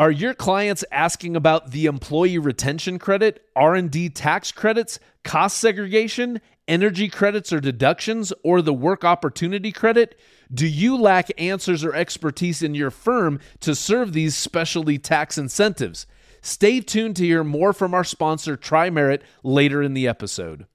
[0.00, 7.08] Are your clients asking about the employee retention credit, R&D tax credits, cost segregation, energy
[7.08, 10.16] credits or deductions, or the work opportunity credit?
[10.54, 16.06] Do you lack answers or expertise in your firm to serve these specialty tax incentives?
[16.42, 20.66] Stay tuned to hear more from our sponsor, TriMerit, later in the episode.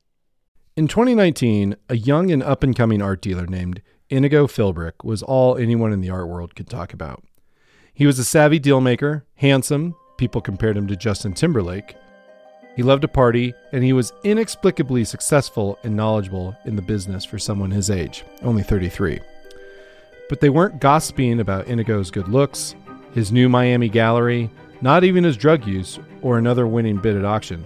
[0.75, 5.55] In 2019, a young and up and coming art dealer named Inigo Philbrick was all
[5.55, 7.23] anyone in the art world could talk about.
[7.95, 11.95] He was a savvy dealmaker, handsome, people compared him to Justin Timberlake.
[12.75, 17.37] He loved to party, and he was inexplicably successful and knowledgeable in the business for
[17.37, 19.19] someone his age, only 33.
[20.27, 22.73] But they weren't gossiping about Inigo's good looks,
[23.13, 24.49] his new Miami gallery,
[24.81, 27.63] not even his drug use or another winning bid at auction.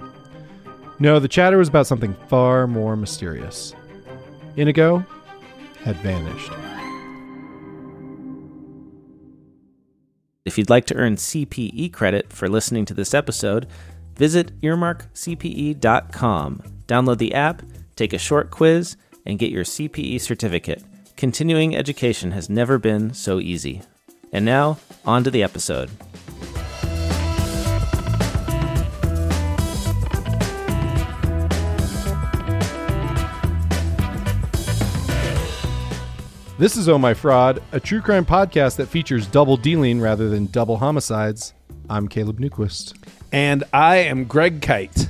[0.99, 3.73] No, the chatter was about something far more mysterious.
[4.57, 5.05] Inigo
[5.83, 6.51] had vanished.
[10.47, 13.67] If you'd like to earn CPE credit for listening to this episode,
[14.15, 16.63] visit earmarkcpe.com.
[16.87, 17.61] Download the app,
[17.97, 20.85] take a short quiz, and get your CPE certificate.
[21.17, 23.81] Continuing education has never been so easy.
[24.31, 25.89] And now, on to the episode.
[36.59, 40.47] This is Oh My Fraud, a true crime podcast that features double dealing rather than
[40.47, 41.53] double homicides.
[41.87, 42.97] I'm Caleb Newquist.
[43.31, 45.07] And I am Greg Kyte.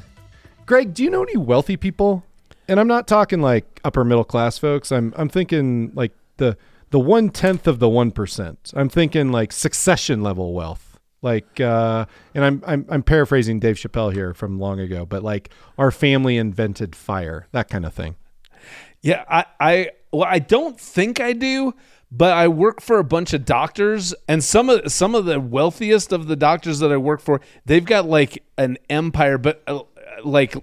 [0.65, 2.25] Greg, do you know any wealthy people?
[2.67, 4.91] And I'm not talking like upper middle class folks.
[4.91, 6.57] I'm I'm thinking like the
[6.89, 8.73] the one tenth of the one percent.
[8.75, 10.99] I'm thinking like succession level wealth.
[11.21, 15.49] Like uh and I'm I'm I'm paraphrasing Dave Chappelle here from long ago, but like
[15.77, 18.17] our family invented fire, that kind of thing.
[19.01, 21.73] Yeah, I, I well, I don't think I do,
[22.11, 26.11] but I work for a bunch of doctors, and some of some of the wealthiest
[26.14, 29.81] of the doctors that I work for, they've got like an empire, but uh,
[30.23, 30.55] like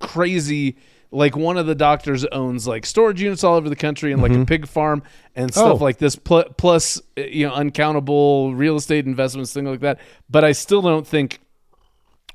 [0.00, 0.76] crazy.
[1.10, 4.32] Like one of the doctors owns like storage units all over the country and like
[4.32, 5.04] a pig farm
[5.36, 5.84] and stuff Oh.
[5.84, 10.00] like this, pl- plus uh, you know uncountable real estate investments, things like that.
[10.28, 11.38] But I still don't think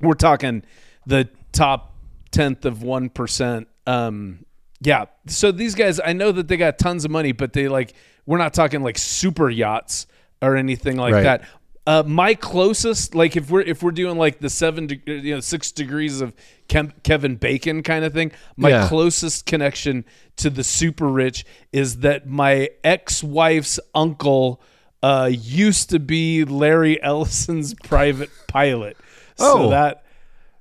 [0.00, 0.62] we're talking
[1.06, 1.92] the top
[2.30, 3.68] tenth of one percent.
[3.86, 4.46] Um,
[4.82, 5.06] yeah.
[5.26, 7.94] So these guys, I know that they got tons of money, but they like
[8.26, 10.06] we're not talking like super yachts
[10.42, 11.22] or anything like Right.
[11.24, 11.44] that.
[11.86, 15.40] Uh, my closest, like if we're if we're doing like the seven, de- you know,
[15.40, 16.34] six degrees of
[16.68, 18.86] Kevin Bacon kind of thing, my Yeah.
[18.88, 20.04] closest connection
[20.36, 24.60] to the super rich is that my ex-wife's uncle
[25.02, 28.96] uh, used to be Larry Ellison's private pilot.
[29.36, 29.70] So Oh.
[29.70, 30.04] that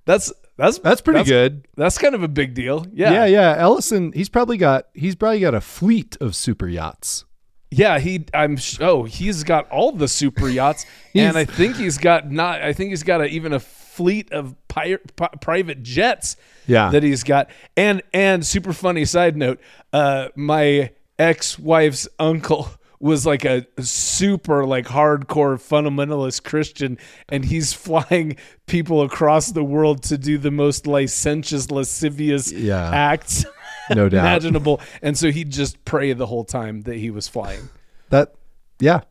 [0.05, 1.67] that's that's That's pretty good.
[1.75, 2.85] That's kind of a big deal.
[2.93, 3.11] Yeah.
[3.11, 3.55] Yeah, yeah.
[3.57, 7.25] Ellison, he's probably got he's probably got a fleet of super yachts.
[7.71, 12.29] Yeah, he I'm oh, he's got all the super yachts, and I think he's got
[12.29, 12.61] not.
[12.61, 16.35] I think he's got a, even a fleet of pi- pi- private jets.
[16.67, 16.89] Yeah.
[16.91, 17.49] that he's got.
[17.77, 19.59] And and super funny side note.
[19.93, 26.97] Uh, my ex-wife's uncle was like a super like hardcore fundamentalist Christian,
[27.29, 28.35] and he's flying
[28.67, 32.89] people across the world to do the most licentious, lascivious Yeah.
[32.91, 33.45] acts.
[33.91, 34.19] No doubt.
[34.19, 34.79] imaginable.
[35.01, 37.69] And so he'd just pray the whole time that he was flying,
[38.11, 38.35] That
[38.79, 39.01] yeah.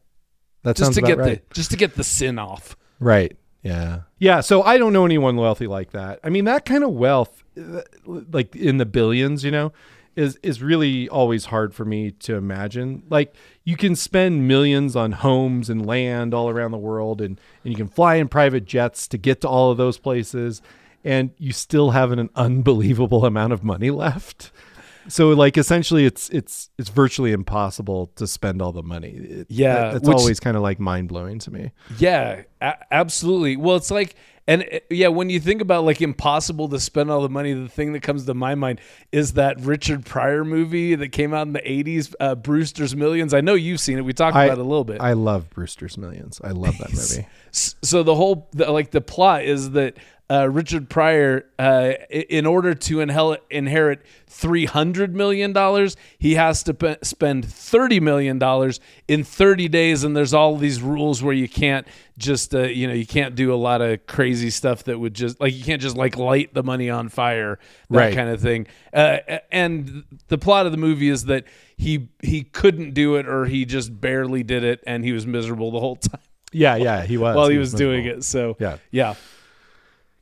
[0.62, 1.48] That just sounds to about get right.
[1.48, 2.76] the just to get the sin off.
[3.00, 3.36] Right.
[3.64, 4.02] Yeah.
[4.18, 4.40] Yeah.
[4.40, 6.20] So I don't know anyone wealthy like that.
[6.22, 7.42] I mean, that kind of wealth,
[8.06, 9.72] like in the billions, you know,
[10.18, 13.02] is is really always hard for me to imagine.
[13.08, 13.34] Like
[13.64, 17.76] you can spend millions on homes and land all around the world, and and you
[17.76, 20.60] can fly in private jets to get to all of those places,
[21.04, 24.50] and you still have an unbelievable amount of money left.
[25.08, 29.10] So like essentially, it's it's it's virtually impossible to spend all the money.
[29.10, 31.70] It- Yeah, that- that's which- always kind of like mind blowing to me.
[31.98, 33.56] Yeah, a- absolutely.
[33.56, 34.16] Well, it's like,
[34.48, 37.68] and uh, yeah, when you think about like impossible to spend all the money, the
[37.68, 38.80] thing that comes to my mind
[39.12, 43.34] is that Richard Pryor movie that came out in the '80s, uh, Brewster's Millions.
[43.34, 44.00] I know you've seen it.
[44.00, 45.02] We talked about it a little bit.
[45.02, 46.40] I love Brewster's Millions.
[46.42, 47.28] I love that movie.
[47.50, 49.98] So the whole the, like the plot is that
[50.30, 56.62] uh, Richard Pryor, uh, in order to inherit inherit three hundred million dollars, he has
[56.64, 58.78] to pe- spend thirty million dollars
[59.08, 61.86] in thirty days, and there's all these rules where you can't
[62.18, 65.40] just uh, you know you can't do a lot of crazy stuff that would just
[65.40, 67.58] like you can't just like light the money on fire
[67.88, 68.14] that Right.
[68.14, 68.66] kind of thing.
[68.92, 69.18] Uh,
[69.50, 71.44] and the plot of the movie is that
[71.78, 75.70] he he couldn't do it or he just barely did it, and he was miserable
[75.70, 76.20] the whole time
[76.52, 77.34] Yeah, yeah, he was.
[77.34, 78.24] while he was doing it.
[78.24, 78.76] So Yeah.
[78.90, 79.14] yeah,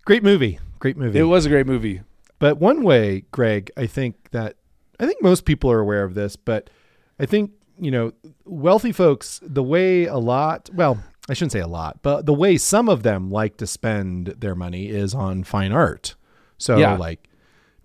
[0.07, 0.59] Great movie.
[0.79, 1.19] Great movie.
[1.19, 2.01] it was a great movie.
[2.39, 4.57] But one way, Greg, I think that
[4.99, 6.71] I think most people are aware of this, but
[7.21, 8.13] I think, you know,
[8.47, 12.57] wealthy folks, the way a lot, well, I shouldn't say a lot, but the way
[12.57, 16.15] some of them like to spend their money is on fine art.
[16.57, 16.97] So Yeah.
[16.97, 17.29] like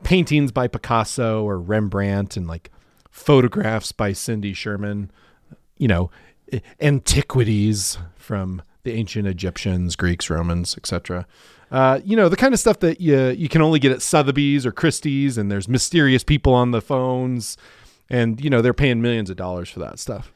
[0.04, 2.72] paintings by Picasso or Rembrandt and like
[3.10, 5.12] photographs by Cindy Sherman,
[5.78, 6.12] you know,
[6.80, 11.26] antiquities from the ancient Egyptians, Greeks, Romans, etc.
[11.72, 14.66] Uh, you know, the kind of stuff that you you can only get at Sotheby's
[14.66, 17.58] or Christie's and there's mysterious people on the phones
[18.10, 20.34] and you know, they're paying millions of dollars for that stuff.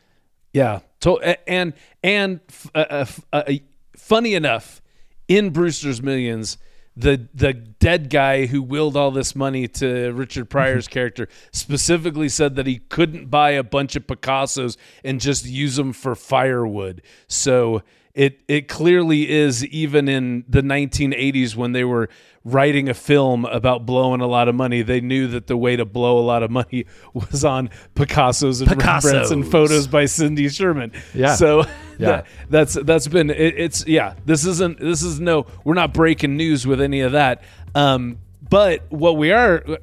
[0.54, 0.80] Yeah.
[1.02, 2.40] So and and
[2.74, 3.52] uh, uh,
[3.98, 4.82] funny enough,
[5.28, 6.58] in Brewster's Millions,
[6.96, 12.56] the the dead guy who willed all this money to Richard Pryor's character specifically said
[12.56, 17.02] that he couldn't buy a bunch of Picassos and just use them for firewood.
[17.28, 17.84] So
[18.16, 22.10] it it clearly is even in the 1980s when they were
[22.44, 25.84] writing a film about blowing a lot of money, they knew that the way to
[25.84, 30.92] blow a lot of money was on Picassos and Rembrandts and photos by Cindy Sherman.
[31.14, 31.36] Yeah.
[31.36, 31.64] So
[32.00, 32.08] Yeah.
[32.08, 34.14] that- that's that's been it, it's yeah.
[34.26, 37.44] This isn't this is no we're not breaking news with any of that.
[37.74, 38.20] Um,
[38.50, 39.76] but what we are uh,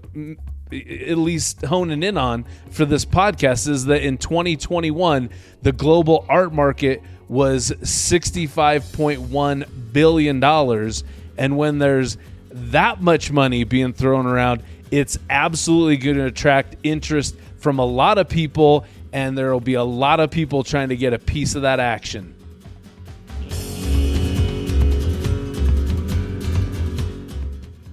[0.73, 5.29] at least honing in on for this podcast is that in 2021
[5.63, 7.03] the global art market
[7.33, 11.03] was 65.1 billion dollars
[11.39, 12.19] and when there's
[12.51, 18.19] that much money being thrown around it's absolutely going to attract interest from a lot
[18.19, 18.85] of people
[19.15, 21.81] and there will be a lot of people trying to get a piece of that
[21.81, 22.35] action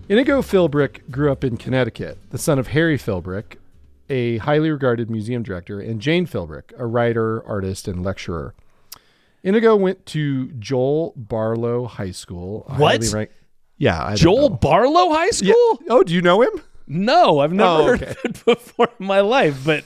[0.09, 3.57] Inigo Philbrick grew up in Connecticut, the son of Harry Philbrick,
[4.09, 8.55] a highly regarded museum director, and Jane Philbrick, a writer, artist, and lecturer.
[9.43, 12.65] Inigo went to Joel Barlow High School.
[12.77, 13.03] What?
[13.77, 14.55] yeah, I Joel know.
[14.57, 15.79] Barlow High School?
[15.81, 15.87] Yeah.
[15.89, 16.51] Oh, do you know him?
[16.91, 18.11] No, I've never Oh, heard okay.
[18.11, 19.83] of it before in my life, but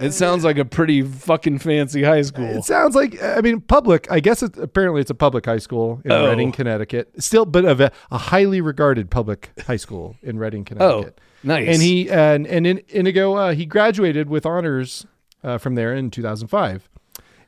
[0.00, 2.46] it sounds like a pretty fucking fancy high school.
[2.46, 4.10] It sounds like I mean public.
[4.10, 6.26] I guess it, apparently it's a public high school in Oh.
[6.26, 7.12] Redding, Connecticut.
[7.22, 11.18] Still, but of a, a highly regarded public high school in Redding, Connecticut.
[11.18, 11.68] Oh, nice.
[11.68, 15.06] And he and and in Inigo uh, he graduated with honors
[15.44, 16.88] uh, from there in 2005.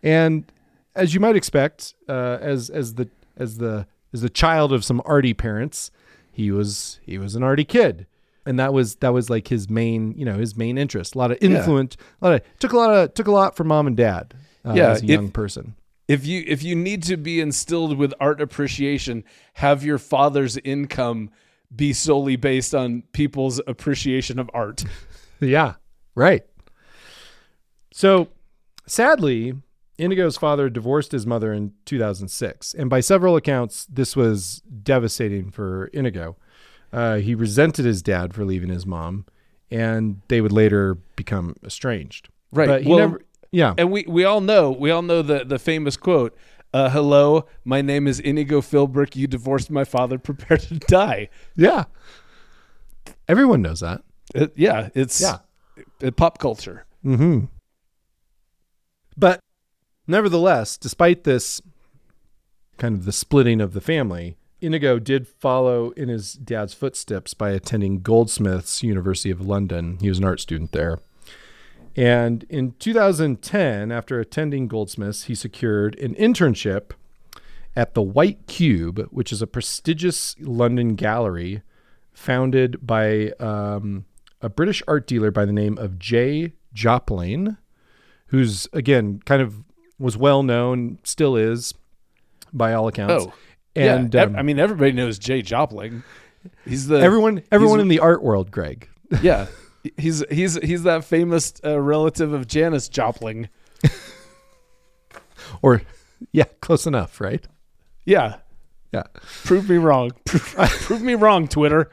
[0.03, 0.45] And
[0.95, 5.03] as you might expect, uh, as as the as the as the child of some
[5.05, 5.91] arty parents,
[6.33, 8.07] he was he was an arty kid.
[8.47, 11.15] And that was that was like his main, you know, his main interest.
[11.15, 13.69] A lot of influence, a lot of took a lot of took a lot from
[13.69, 14.33] mom and dad
[14.65, 15.75] uh, Yeah, as a if- young person.
[16.09, 19.23] if you if you need to be instilled with art appreciation,
[19.55, 21.31] have your father's income
[21.77, 24.85] be solely based on people's appreciation of art.
[25.41, 25.75] Yeah,
[26.17, 26.43] right.
[27.93, 28.29] So,
[28.87, 29.55] sadly,
[29.99, 35.87] Inigo's father divorced his mother in 2006, and by several accounts, this was devastating for
[35.93, 36.37] Inigo.
[36.93, 39.27] Uh, he resented his dad for leaving his mom,
[39.71, 42.29] and they would later become estranged.
[42.53, 42.69] Right.
[42.69, 43.21] But he Well, never.
[43.51, 43.75] Yeah.
[43.77, 46.37] And we, we all know we all know the the famous quote.
[46.73, 49.17] Uh, hello, my name is Inigo Philbrick.
[49.17, 50.19] You divorced my father.
[50.19, 51.29] Prepare to die.
[51.57, 51.85] Yeah.
[53.27, 54.03] Everyone knows that.
[54.35, 55.39] It- yeah, it's Yeah.
[56.03, 56.85] uh, pop culture.
[57.05, 57.47] Mm-hmm.
[59.17, 59.41] But
[60.09, 61.61] nevertheless, despite this
[62.79, 67.51] kind of the splitting of the family, Inigo did follow in his dad's footsteps by
[67.51, 69.99] attending Goldsmiths University of London.
[70.01, 70.99] He was an art student there.
[71.95, 76.91] And in 2010, after attending Goldsmiths, he secured an internship
[77.77, 81.63] at the White Cube, which is a prestigious London gallery
[82.13, 84.05] founded by um,
[84.41, 86.53] a British art dealer by the name of J.
[86.75, 87.57] Jopling,
[88.27, 89.63] who's again kind of
[89.99, 91.75] was well known, still is,
[92.53, 93.27] by all accounts.
[93.27, 93.33] Oh,
[93.77, 96.03] and yeah, um, I mean everybody knows Jay Jopling.
[96.65, 98.89] He's the everyone, everyone in the art world, Greg.
[99.23, 99.47] yeah.
[99.97, 103.49] He's he's he's that famous uh, relative of Janis Jopling.
[105.63, 105.83] Or,
[106.33, 107.47] yeah, close enough, right?
[108.05, 108.37] Yeah,
[108.93, 109.05] Yeah.
[109.45, 110.11] prove me wrong.
[110.25, 111.91] Prove, prove me wrong, Twitter.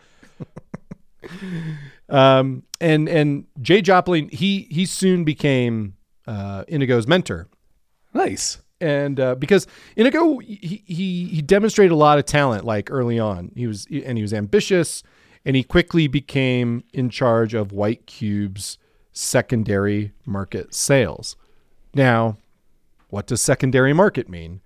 [2.09, 5.95] Um, and and Jay Jopling, he he soon became
[6.27, 7.47] uh, Inigo's mentor.
[8.15, 8.57] Nice.
[8.81, 13.51] and uh, because Inigo he, he he demonstrated a lot of talent like early on
[13.55, 15.03] he was and he was ambitious
[15.45, 18.79] and he quickly became in charge of White Cube's
[19.11, 21.35] secondary market sales.
[21.93, 22.37] Now,
[23.09, 24.61] what does secondary market mean?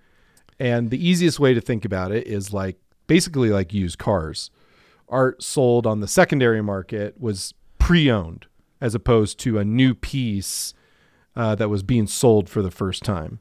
[0.58, 2.76] And the easiest way to think about it is like
[3.06, 4.50] basically like used cars.
[5.08, 8.46] Art sold on the secondary market was pre-owned
[8.80, 10.72] as opposed to a new piece
[11.40, 13.40] uh, that was being sold for the first time.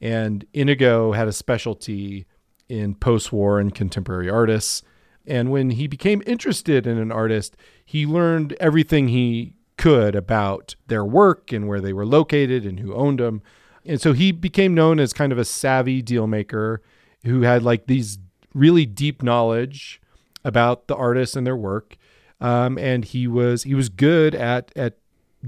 [0.00, 2.26] And Inigo had a specialty
[2.68, 4.82] in post war and contemporary artists.
[5.28, 11.04] And when he became interested in an artist, he learned everything he could about their
[11.04, 13.42] work and where they were located and who owned them.
[13.84, 16.82] And so he became known as kind of a savvy deal maker.
[17.24, 18.18] who had like these
[18.54, 20.00] really deep knowledge
[20.44, 21.96] about the artists and their work.
[22.40, 24.98] Um, and he was he was good at at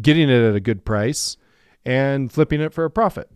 [0.01, 1.37] getting it at a good price
[1.85, 3.31] and flipping it for a profit.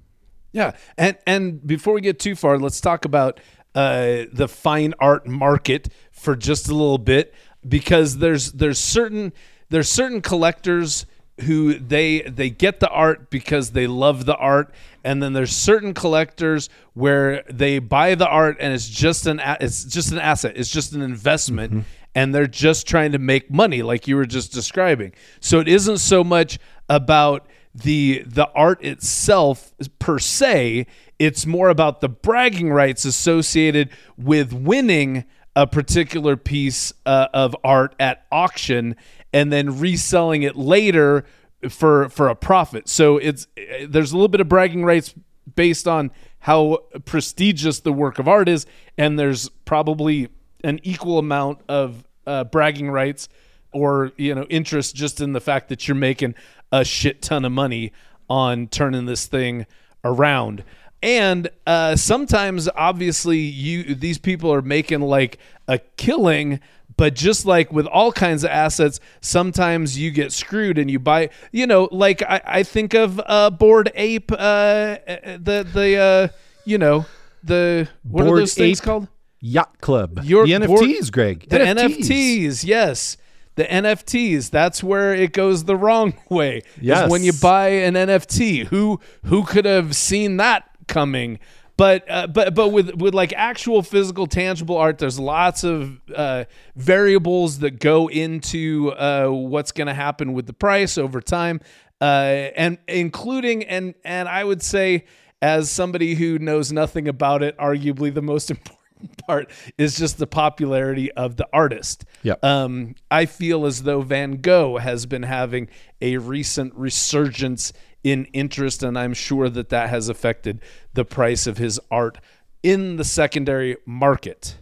[0.53, 3.41] Yeah, and and before we get too far, let's talk about
[3.75, 7.35] uh, the fine art market for just a little bit
[7.67, 9.33] because there's there's certain
[9.71, 11.07] there's certain collectors
[11.41, 15.95] who they they get the art because they love the art and then there's certain
[15.95, 20.71] collectors where they buy the art and it's just an it's just an asset it's
[20.71, 25.13] just an investment and they're just trying to make money like you were just describing
[25.41, 26.59] so it isn't so much
[26.91, 30.87] about the the art itself per se
[31.19, 33.89] it's more about the bragging rights associated
[34.19, 35.25] with winning
[35.55, 38.97] a particular piece uh, of art at auction
[39.33, 41.25] and then reselling it later
[41.69, 42.89] for for a profit.
[42.89, 43.47] So it's
[43.87, 45.15] there's a little bit of bragging rights
[45.55, 46.11] based on
[46.41, 48.67] how prestigious the work of art is
[48.99, 50.29] and there's probably
[50.65, 53.29] an equal amount of uh, bragging rights
[53.73, 56.35] or you know interest just in the fact that you're making
[56.73, 57.93] a shit ton of money
[58.29, 59.67] on turning this thing
[60.05, 60.65] around
[61.03, 65.39] and uh, sometimes obviously you these people are making like
[65.69, 66.59] a killing
[66.97, 71.29] but just like with all kinds of assets sometimes you get screwed and you buy
[71.51, 76.29] you know like i, I think of uh Bored Ape uh the the uh
[76.65, 77.07] you know
[77.43, 79.09] the what are those things Ape called
[79.45, 80.21] Yacht Club.
[80.23, 81.49] Your the board- NFTs, Greg.
[81.49, 82.65] the NFTs.
[82.65, 83.17] yes.
[83.55, 86.63] The NFTs, that's where it goes the wrong way.
[86.81, 87.11] Yes.
[87.11, 88.67] when you buy an NFT.
[88.67, 91.39] Who who could have seen that coming?
[91.77, 96.45] But uh, but but with with like actual physical tangible art, there's lots of uh,
[96.77, 101.61] variables that go into uh, what's going to happen with the price over time,
[102.01, 105.07] uh, and including and and I would say
[105.41, 108.82] as somebody who knows nothing about it, arguably the most important
[109.27, 112.05] part is just the popularity of the artist.
[112.23, 112.45] Yep.
[112.45, 115.69] Um, I feel as though Van Gogh has been having
[116.01, 117.73] a recent resurgence
[118.05, 120.61] in interest, and I'm sure that that has affected
[120.95, 122.19] the price of his art
[122.63, 124.57] in the secondary market.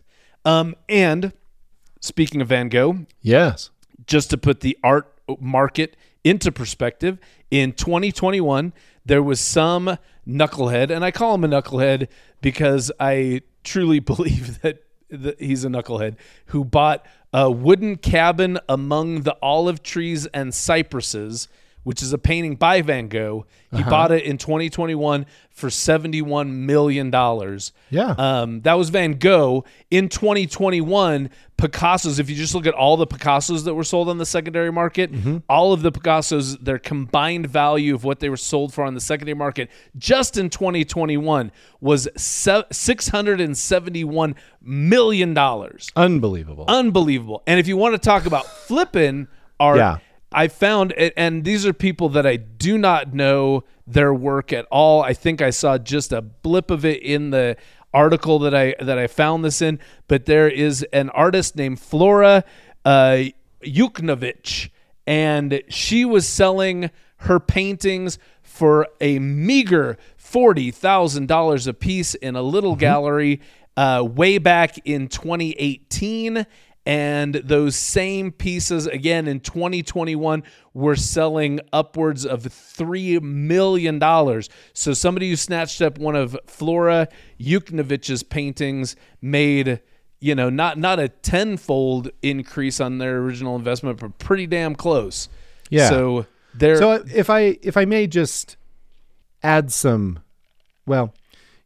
[0.44, 1.32] Um, and
[2.00, 3.70] speaking of Van Gogh, Yes.
[4.06, 7.18] just to put the art market into perspective,
[7.50, 8.72] in 2021,
[9.04, 12.08] there was some knucklehead, and I call him a knucklehead
[12.40, 16.16] because I truly believe that, that he's a knucklehead
[16.46, 21.48] who bought a wooden cabin among the olive trees and cypresses.
[21.82, 23.46] Which is a painting by Van Gogh.
[23.74, 27.72] He bought it in 2021 for 71 million dollars.
[27.88, 28.14] Yeah.
[28.18, 29.64] Um, that was Van Gogh.
[29.90, 34.18] In 2021, Picasso's, if you just look at all the Picasso's that were sold on
[34.18, 35.10] the secondary market,
[35.48, 39.00] all of the Picasso's, their combined value of what they were sold for on the
[39.00, 45.38] secondary market just in 2021 was $671 million.
[45.96, 46.64] Unbelievable.
[46.68, 47.42] Unbelievable.
[47.46, 49.98] And if you want to talk about flipping art, Yeah.
[50.32, 54.66] I found it, and these are people that I do not know their work at
[54.70, 55.02] all.
[55.02, 57.56] I think I saw just a blip of it in the
[57.92, 62.44] article that I that I found this in, but there is an artist named Flora
[62.84, 63.24] uh,
[63.64, 64.70] Yukhnovich,
[65.06, 72.36] and she was selling her paintings for a meager forty thousand dollars a piece in
[72.36, 73.40] a little gallery
[73.76, 76.46] uh, way back in 2018
[76.86, 84.00] and those same pieces again in 2021 were selling upwards of $3 million
[84.72, 87.06] so somebody who snatched up one of flora
[87.38, 89.80] Yukhnovich's paintings made
[90.20, 95.28] you know not not a tenfold increase on their original investment but pretty damn close
[95.68, 95.88] Yeah.
[95.90, 98.56] so they're So if I if I may just
[99.42, 100.20] add some
[100.86, 101.14] well,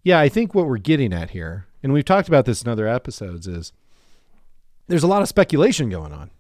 [0.03, 2.87] yeah, I think what we're getting at here, and we've talked about this in other
[2.87, 3.73] episodes, is
[4.87, 6.31] there's a lot of speculation going on,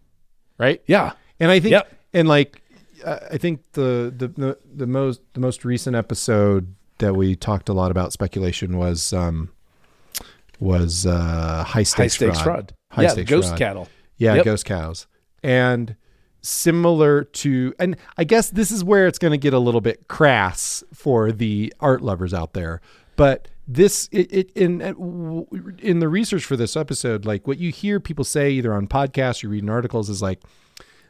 [0.58, 0.82] right?
[0.86, 1.92] yeah And I think, Yep.
[2.12, 2.60] and like,
[3.06, 7.72] I think the, the the the most the most recent episode that we talked a
[7.74, 9.50] lot about speculation was um
[10.60, 12.44] was uh high stakes, high stakes fraud.
[12.44, 13.58] fraud, High yeah stakes ghost fraud.
[13.58, 14.44] cattle Yeah, Yep.
[14.44, 15.06] ghost cows.
[15.42, 15.96] And
[16.40, 20.08] similar to and I guess this is where it's going to get a little bit
[20.08, 22.80] crass for the art lovers out there.
[23.16, 24.92] But this it, it in uh,
[25.78, 29.42] in the research for this episode like what you hear people say either on podcasts
[29.42, 30.40] or reading articles is like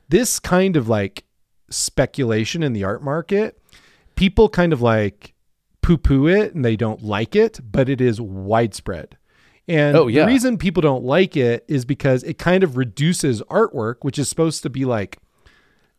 [0.09, 1.25] this kind of like
[1.69, 3.59] speculation in the art market
[4.15, 5.35] people kind of like
[5.83, 9.19] poo poo it and they don't like it, but it is widespread.
[9.69, 10.23] And Oh, yeah.
[10.23, 14.29] the reason people don't like it is because it kind of reduces artwork, which is
[14.29, 15.19] supposed to be like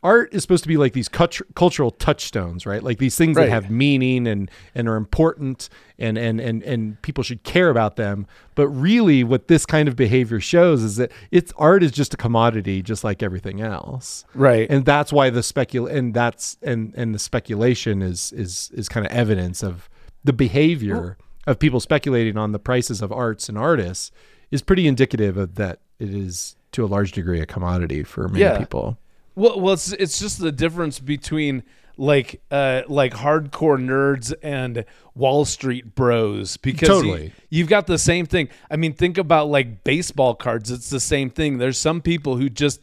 [0.05, 2.83] art is supposed to be like these cult- cultural touchstones, right?
[2.83, 3.45] Like these things Right.
[3.45, 7.95] that have meaning and and are important and and and and people should care about
[7.95, 8.27] them.
[8.55, 12.17] But really what this kind of behavior shows is that it's art is just a
[12.17, 14.25] commodity just like everything else.
[14.33, 14.69] Right.
[14.69, 19.05] And that's why the specul and that's and and the speculation is is is kind
[19.05, 19.89] of evidence of
[20.23, 24.11] the behavior of people speculating on the prices of arts and artists
[24.51, 28.41] is pretty indicative of that it is to a large degree a commodity for many
[28.43, 28.57] Yeah.
[28.59, 28.97] people.
[29.35, 31.63] Well, well, it's it's just the difference between
[31.97, 37.31] like uh like hardcore nerds and Wall Street bros because Totally.
[37.49, 38.49] you, have got the same thing.
[38.69, 40.71] I mean, think about like baseball cards.
[40.71, 41.57] It's the same thing.
[41.57, 42.81] There's some people who just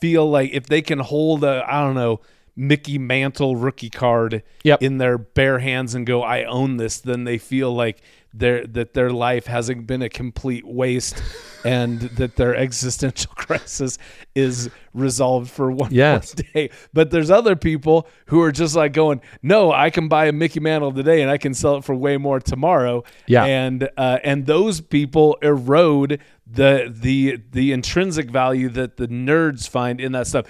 [0.00, 2.20] feel like if they can hold a I don't know
[2.56, 4.82] Mickey Mantle rookie card Yep.
[4.82, 8.02] in their bare hands and go I own this, then they feel like
[8.32, 11.20] their that their life hasn't been a complete waste
[11.64, 13.98] and that their existential crisis
[14.34, 16.32] is resolved for one Yes.
[16.32, 16.70] day.
[16.92, 20.60] But there's other people who are just like going, no, I can buy a Mickey
[20.60, 23.02] Mantle today and I can sell it for way more tomorrow.
[23.26, 23.44] Yeah.
[23.44, 30.00] and uh, and those people erode the the the intrinsic value that the nerds find
[30.00, 30.46] in that stuff.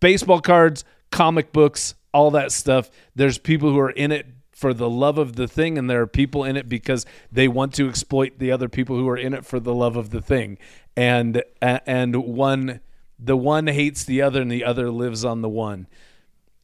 [0.00, 2.90] Baseball cards, comic books, all that stuff.
[3.14, 4.33] There's people who are in it
[4.64, 7.74] for the love of the thing and there are people in it because they want
[7.74, 10.56] to exploit the other people who are in it for the love of the thing
[10.96, 12.80] and and one
[13.18, 15.86] the one hates the other and the other lives on the one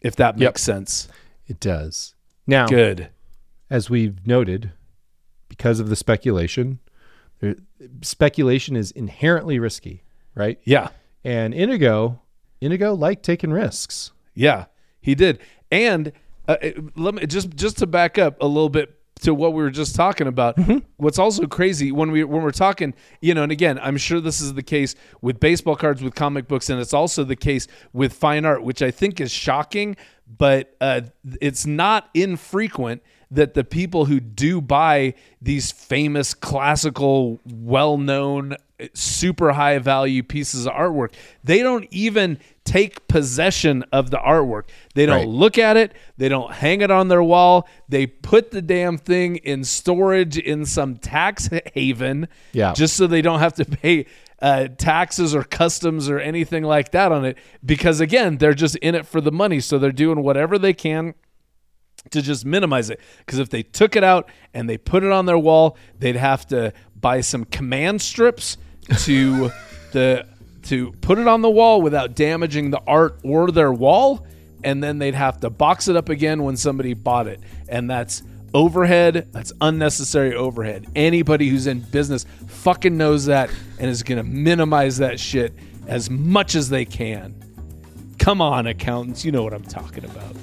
[0.01, 0.59] if that makes Yep.
[0.59, 1.09] sense
[1.47, 2.15] It does.
[2.47, 3.11] Now, good
[3.69, 4.73] as we've noted,
[5.51, 6.79] because of the speculation,
[8.01, 10.05] speculation is inherently risky,
[10.35, 10.59] right?
[10.65, 10.89] yeah
[11.23, 12.23] And Inigo,
[12.63, 14.13] Inigo liked taking risks.
[14.35, 14.67] Yeah,
[15.03, 15.39] he did.
[15.71, 16.13] And
[16.49, 16.57] uh,
[16.97, 19.95] let me just just to back up a little bit to what we were just
[19.95, 20.59] talking about.
[20.97, 24.41] What's also crazy when we when we're talking, you know, and again, I'm sure this
[24.41, 28.13] is the case with baseball cards, with comic books, and it's also the case with
[28.13, 31.03] fine art, which I think is shocking, but uh,
[31.41, 38.57] it's not infrequent that the people who do buy these famous classical well-known
[38.95, 41.13] super high value pieces of artwork
[41.45, 44.65] they don't even take possession of the artwork
[44.95, 45.29] they don't Right.
[45.29, 49.37] look at it they don't hang it on their wall they put the damn thing
[49.37, 52.73] in storage in some tax haven Yeah.
[52.73, 54.07] just so they don't have to pay
[54.43, 58.95] uh, taxes or customs or anything like that on it because again they're just in
[58.95, 61.15] it for the money so they're doing whatever they can
[62.11, 62.99] to just minimize it.
[63.19, 66.47] Because if they took it out and they put it on their wall, they'd have
[66.47, 68.57] to buy some command strips
[68.99, 69.51] to
[69.93, 70.27] the
[70.65, 74.27] to put it on the wall without damaging the art or their wall,
[74.63, 78.23] and then they'd have to box it up again when somebody bought it, and that's
[78.53, 79.29] overhead.
[79.33, 80.87] That's unnecessary overhead.
[80.95, 85.55] Anybody who's in business fucking knows that and is gonna minimize that shit
[85.87, 87.35] as much as they can.
[88.19, 90.37] Come on, accountants, you know what I'm talking about.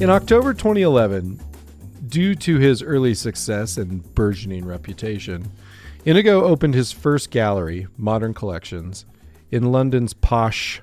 [0.00, 1.38] In October 2011,
[2.12, 5.50] due to his early success and burgeoning reputation,
[6.04, 9.06] Inigo opened his first gallery, Modern Collections,
[9.50, 10.82] in London's posh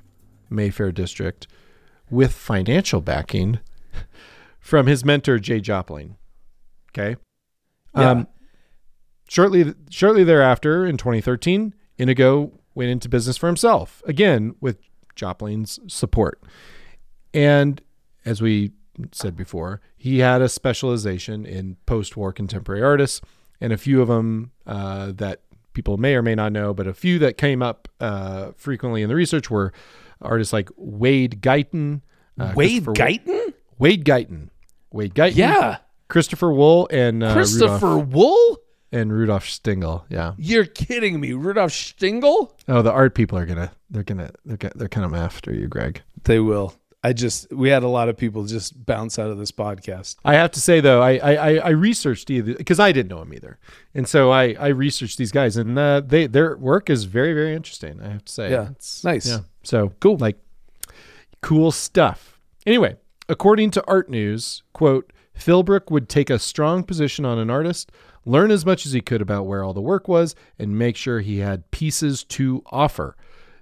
[0.49, 1.47] Mayfair district
[2.09, 3.59] with financial backing
[4.59, 6.15] from his mentor, Jay Jopling.
[6.91, 7.15] Okay.
[7.95, 8.09] Yeah.
[8.09, 8.27] Um,
[9.27, 14.79] shortly, shortly thereafter, in 2013, Inigo went into business for himself, again with
[15.15, 16.41] Jopling's support.
[17.35, 17.83] And
[18.25, 18.71] as we
[19.11, 23.21] said before, he had a specialization in post-war contemporary artists,
[23.61, 25.41] and a few of them uh, that
[25.73, 29.09] people may or may not know, but a few that came up uh, frequently in
[29.09, 29.71] the research were
[30.21, 32.01] artists like Wade Guyton,
[32.39, 33.53] uh, Wade Guyton?
[33.77, 34.49] Wade Guyton,
[34.91, 35.77] Wade Guyton, Yeah.
[36.09, 38.57] Christopher Wool, and uh, Christopher Rudolph, Wool?
[38.91, 40.03] and Rudolf Stingel.
[40.09, 40.33] Yeah.
[40.39, 41.33] You're kidding me.
[41.33, 42.51] Rudolf Stingel?
[42.67, 45.67] Oh, the art people are gonna they're gonna they're gonna, they're kind of after you,
[45.67, 46.01] Greg.
[46.23, 46.73] They will.
[47.01, 50.17] I just, we had a lot of people just bounce out of this podcast.
[50.25, 53.33] I have to say though, I I, I- researched either because I didn't know him
[53.33, 53.57] either,
[53.95, 57.53] and so I I researched these guys, and uh, they their work is very very
[57.55, 58.01] interesting.
[58.01, 58.63] I have to say, Yeah.
[58.71, 59.27] It's- Nice.
[59.27, 60.37] Yeah, so cool, like
[61.41, 62.37] cool stuff.
[62.65, 62.97] Anyway,
[63.29, 67.91] according to ARTnews, quote Philbrick would take a strong position on an artist,
[68.25, 71.21] learn as much as he could about where all the work was, and make sure
[71.21, 73.15] he had pieces to offer.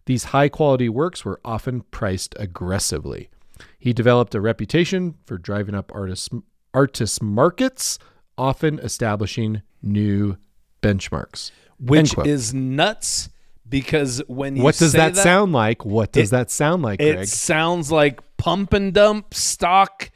[0.08, 3.30] These high quality works were often priced aggressively.
[3.78, 6.30] He developed a reputation for driving up artists,
[6.74, 8.00] artist markets,
[8.38, 10.38] often establishing new
[10.82, 11.52] benchmarks.
[11.80, 13.30] Which is nuts
[13.68, 15.84] because when you what does say that, sound like?
[15.86, 17.18] What does It- that sound like, Greg?
[17.20, 20.10] It sounds like pump and dump stock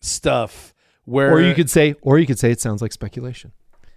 [0.00, 0.72] stuff
[1.04, 3.52] where or you could say, or you could say it sounds like speculation.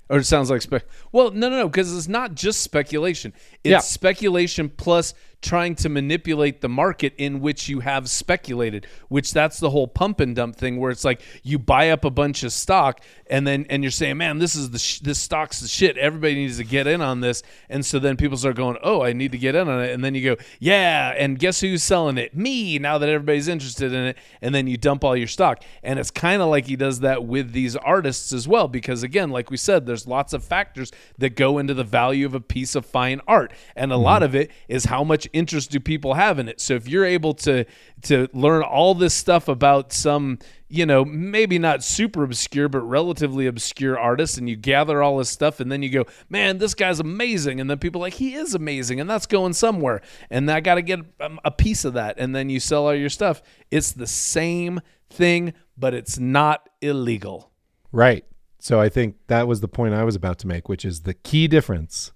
[0.10, 0.86] Or it sounds like spec.
[1.12, 3.34] Well, no, no, no, because it's not just speculation.
[3.64, 3.80] It's Yeah.
[3.80, 8.88] speculation plus trying to manipulate the market in which you have speculated.
[9.10, 12.10] Which that's the whole pump and dump thing, where it's like you buy up a
[12.10, 15.60] bunch of stock and then and you're saying, man, this is the sh- this stock's
[15.60, 15.98] the shit.
[15.98, 17.44] Everybody needs to get in on this.
[17.70, 19.92] And so then people start going, oh, I need to get in on it.
[19.92, 21.14] And then you go, yeah.
[21.18, 22.36] And guess who's selling it?
[22.36, 22.80] Me.
[22.80, 25.64] Now that everybody's interested in it, and then you dump all your stock.
[25.84, 29.30] And it's kind of like he does that with these artists as well, because again,
[29.30, 32.76] like we said, there's lots of factors that go into the value of a piece
[32.76, 34.26] of fine art, and a lot mm-hmm.
[34.26, 36.60] of it is how much interest do people have in it.
[36.62, 37.66] So if you're able to
[38.04, 43.48] to learn all this stuff about some you know, maybe not super obscure, but relatively
[43.48, 47.00] obscure artist, and you gather all this stuff, and then you go, man, this guy's
[47.00, 47.62] amazing.
[47.62, 50.02] And then people like, he is amazing, and that's going somewhere.
[50.30, 52.16] And I got to get um, a piece of that.
[52.20, 53.42] And then you sell all your stuff.
[53.72, 57.52] It's the same thing, but it's not illegal.
[57.92, 58.26] Right.
[58.60, 61.14] So I think that was the point I was about to make, which is the
[61.14, 62.12] key difference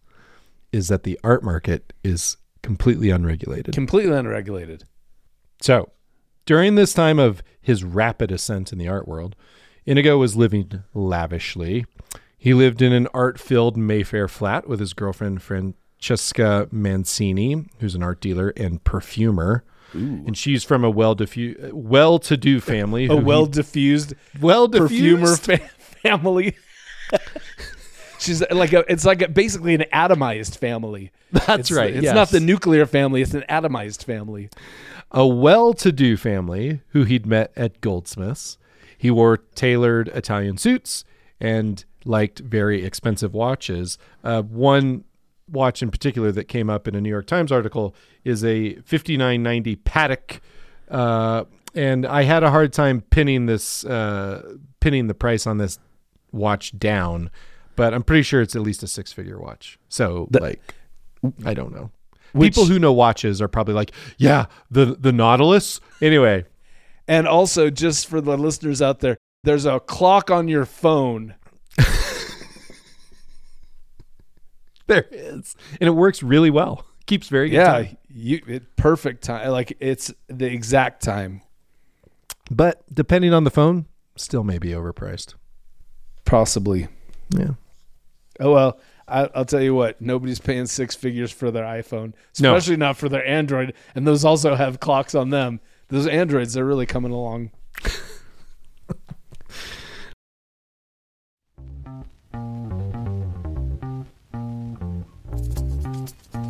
[0.74, 3.74] is that the art market is completely unregulated.
[3.74, 4.86] Completely unregulated.
[5.62, 5.91] So,
[6.45, 9.36] during this time of his rapid ascent in the art world,
[9.86, 11.86] Inigo was living lavishly.
[12.38, 18.04] He lived in an art filled Mayfair flat with his girlfriend, Francesca Mancini, who's an
[18.04, 19.63] art dealer and perfumer.
[19.93, 21.17] And she's from a well
[21.74, 23.08] well to do family.
[23.08, 26.56] A well diffused well perfumer fa- family.
[28.21, 31.12] She's like a, it's like a, basically an atomized family.
[31.31, 31.93] That's It's- right.
[31.93, 32.15] It's yes.
[32.15, 34.49] not the nuclear family; it's an atomized family.
[35.12, 38.57] a well-to-do family who he'd met at Goldsmiths.
[38.97, 41.03] He wore tailored Italian suits
[41.39, 43.97] and liked very expensive watches.
[44.23, 45.03] Uh, one
[45.51, 49.75] watch in particular that came up in a New York Times article is a 5990
[49.77, 50.39] Patek,
[50.89, 51.43] uh,
[51.75, 55.79] and I had a hard time pinning this uh, pinning the price on this
[56.31, 57.29] watch down,
[57.75, 59.79] but I'm pretty sure it's at least a six-figure watch.
[59.89, 60.62] So like,
[61.45, 61.91] I don't know.
[62.39, 65.79] People who know watches are probably like, yeah, the the Nautilus.
[66.01, 66.45] Anyway,
[67.07, 71.36] And also, just for the listeners out there, there's a clock on your phone.
[74.88, 76.86] there is, and it works really well.
[77.05, 77.97] Keeps very good Yeah, time.
[78.10, 79.49] you it, perfect time.
[79.51, 81.41] Like it's the exact time.
[82.49, 85.36] But depending on the phone, still may be overpriced.
[86.25, 86.88] Possibly.
[87.38, 87.52] Yeah.
[88.39, 90.02] Oh well, I, I'll tell you what.
[90.02, 92.56] Nobody's paying six figures for their iPhone, No.
[92.56, 93.74] especially not for their Android.
[93.96, 95.60] And those also have clocks on them.
[95.89, 97.52] Those Androids, they're really coming along.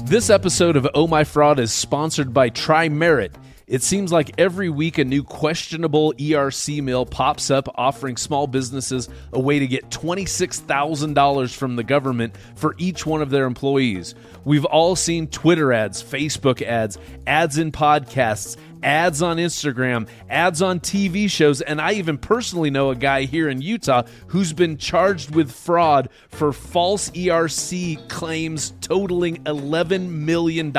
[0.06, 3.32] This episode of Oh My Fraud is sponsored by TriMerit.
[3.72, 9.08] It seems like every week a new questionable ERC mill pops up offering small businesses
[9.32, 14.14] a way to get $26,000 from the government for each one of their employees.
[14.44, 20.82] We've all seen Twitter ads, Facebook ads, ads in podcasts, ads on Instagram, ads on
[20.82, 25.34] TV shows, and I even personally know a guy here in Utah who's been charged
[25.34, 30.74] with fraud for false ERC claims totaling $11 million.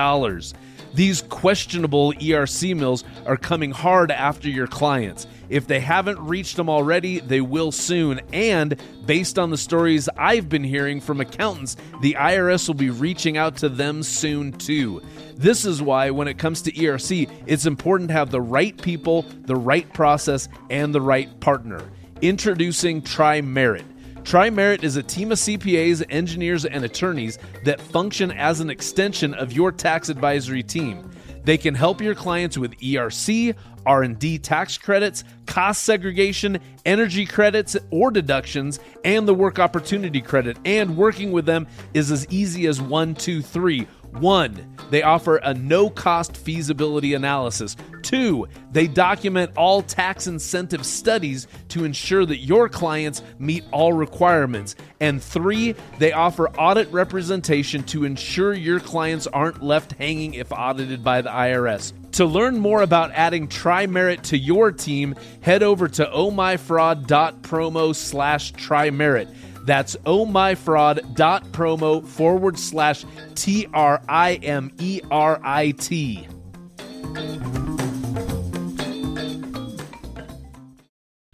[0.95, 5.27] These questionable ERC mills are coming hard after your clients.
[5.49, 8.21] If they haven't reached them already, they will soon.
[8.33, 13.37] And based on the stories I've been hearing from accountants, the IRS will be reaching
[13.37, 15.03] out to them soon too.
[15.35, 19.23] This is why, when it comes to ERC, it's important to have the right people,
[19.47, 21.83] the right process, and the right partner.
[22.21, 23.85] Introducing TriMerit.
[24.25, 29.53] TriMerit is a team of CPAs, engineers, and attorneys that function as an extension of
[29.53, 31.11] your tax advisory team.
[31.45, 33.55] They can help your clients with ERC,
[33.85, 40.57] R&D tax credits, cost segregation, energy credits or deductions, and the work opportunity credit.
[40.65, 43.89] And working with them is as easy as one, two, three.
[44.13, 47.77] One, they offer a no cost feasibility analysis.
[48.03, 54.77] Two, they document all tax incentive studies to ensure that your clients meet all requirements.
[55.01, 61.03] And three, they offer audit representation to ensure your clients aren't left hanging if audited
[61.03, 61.95] by the IRS.
[62.13, 69.35] To learn more about adding TriMerit to your team, head over to ohmyfraud.promo slash TriMerit.
[69.65, 76.29] That's ohmyfraud.promo forward slash T R I M E R I T.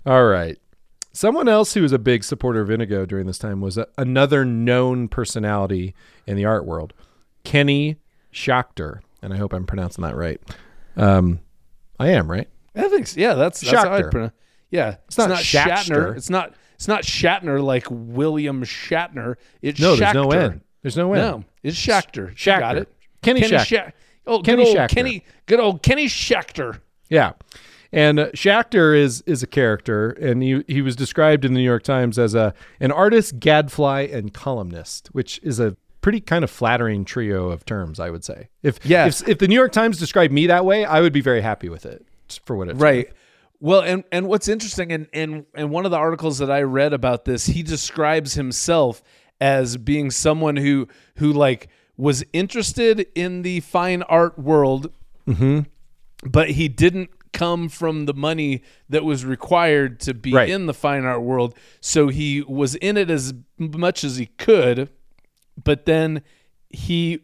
[0.06, 0.56] All right.
[1.12, 4.44] Someone else who was a big supporter of Inigo during this time was a, another
[4.44, 5.94] known personality
[6.26, 6.94] in the art world,
[7.44, 7.96] Kenny
[8.32, 9.00] Schachter.
[9.20, 10.40] And I hope I'm pronouncing that right.
[10.96, 11.40] Um,
[11.98, 12.48] I am, right?
[12.74, 13.20] I think so.
[13.20, 14.32] Yeah, that's, that's how I'd pronounce
[14.70, 14.96] Yeah.
[15.06, 16.16] It's, not not Shatner.
[16.16, 19.34] It's not It's not Shatner like William Shatner.
[19.62, 19.98] It's No, Schachter.
[19.98, 20.60] there's no end.
[20.82, 21.20] There's no N.
[21.20, 22.30] No, it's Schachter.
[22.30, 22.88] You Got it.
[23.20, 23.58] Kenny Schachter.
[23.66, 23.92] Scha-
[24.28, 24.88] oh, Kenny good old Schachter.
[24.94, 25.24] Kenny.
[25.46, 26.80] Good old Kenny Schachter.
[27.10, 27.32] Yeah.
[27.90, 31.64] And uh, Schachter is is a character, and he he was described in the New
[31.64, 36.50] York Times as a an artist, gadfly, and columnist, which is a pretty kind of
[36.50, 38.50] flattering trio of terms, I would say.
[38.62, 39.06] If Yeah.
[39.06, 41.68] if, if the New York Times described me that way, I would be very happy
[41.68, 42.06] with it
[42.44, 43.08] for what it's Right.
[43.60, 46.92] Well, and and what's interesting, and and and one of the articles that I read
[46.92, 49.02] about this, he describes himself
[49.40, 54.92] as being someone who who like was interested in the fine art world,
[55.26, 55.60] mm-hmm.
[56.22, 60.48] but he didn't come from the money that was required to be Right.
[60.48, 61.54] in the fine art world.
[61.80, 64.88] So he was in it as much as he could,
[65.62, 66.22] but then
[66.70, 67.20] he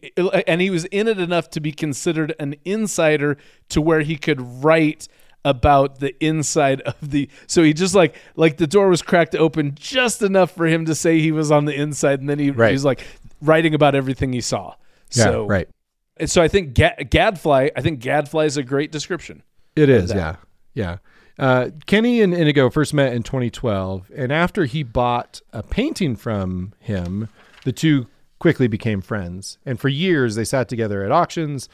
[0.48, 3.36] and he was in it enough to be considered an insider
[3.68, 5.06] to where he could write
[5.44, 9.72] about the inside of the so he just like like the door was cracked open
[9.74, 12.68] just enough for him to say he was on the inside and then he, Right.
[12.68, 13.04] he was like
[13.42, 14.74] writing about everything he saw
[15.12, 15.68] Yeah, so right.
[16.16, 19.42] and so i think Ga- gadfly i think gadfly is a great description
[19.76, 20.36] It is, yeah,
[20.72, 20.98] yeah.
[21.36, 26.72] Uh, Kenny and Inigo first met in 2012, and after he bought a painting from
[26.78, 27.28] him,
[27.64, 28.06] the two
[28.38, 29.58] quickly became friends.
[29.66, 31.68] And for years, they sat together at auctions,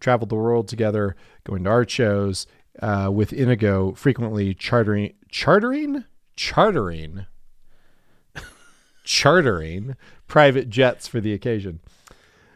[0.00, 2.46] traveled the world together, going to art shows.
[2.82, 6.04] Uh, with Inigo frequently chartering, chartering,
[6.36, 7.26] chartering,
[9.04, 11.80] chartering private jets for the occasion.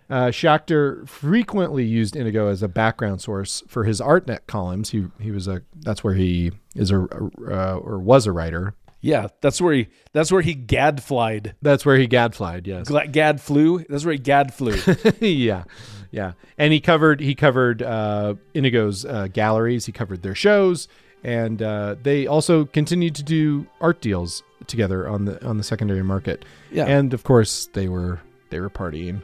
[0.09, 4.91] Uh, Schachter frequently used Inigo as a background source for his ArtNet columns.
[4.91, 7.07] He he was a that's where he is a
[7.49, 8.75] uh, or was a writer.
[9.01, 12.67] yeah that's where he that's where he gadflied That's where he gadflied.
[12.67, 14.75] Yes, Gla- gad flew that's where he gad flew
[15.21, 15.63] yeah,
[16.11, 16.33] yeah.
[16.59, 19.87] And he covered he covered uh, Inigo's uh, galleries.
[19.87, 20.89] He covered their shows,
[21.25, 26.03] and uh, they also continued to do art deals together on the on the secondary
[26.03, 26.45] market.
[26.71, 26.87] Yeah.
[26.87, 28.21] and of course they were
[28.51, 29.23] they were partying.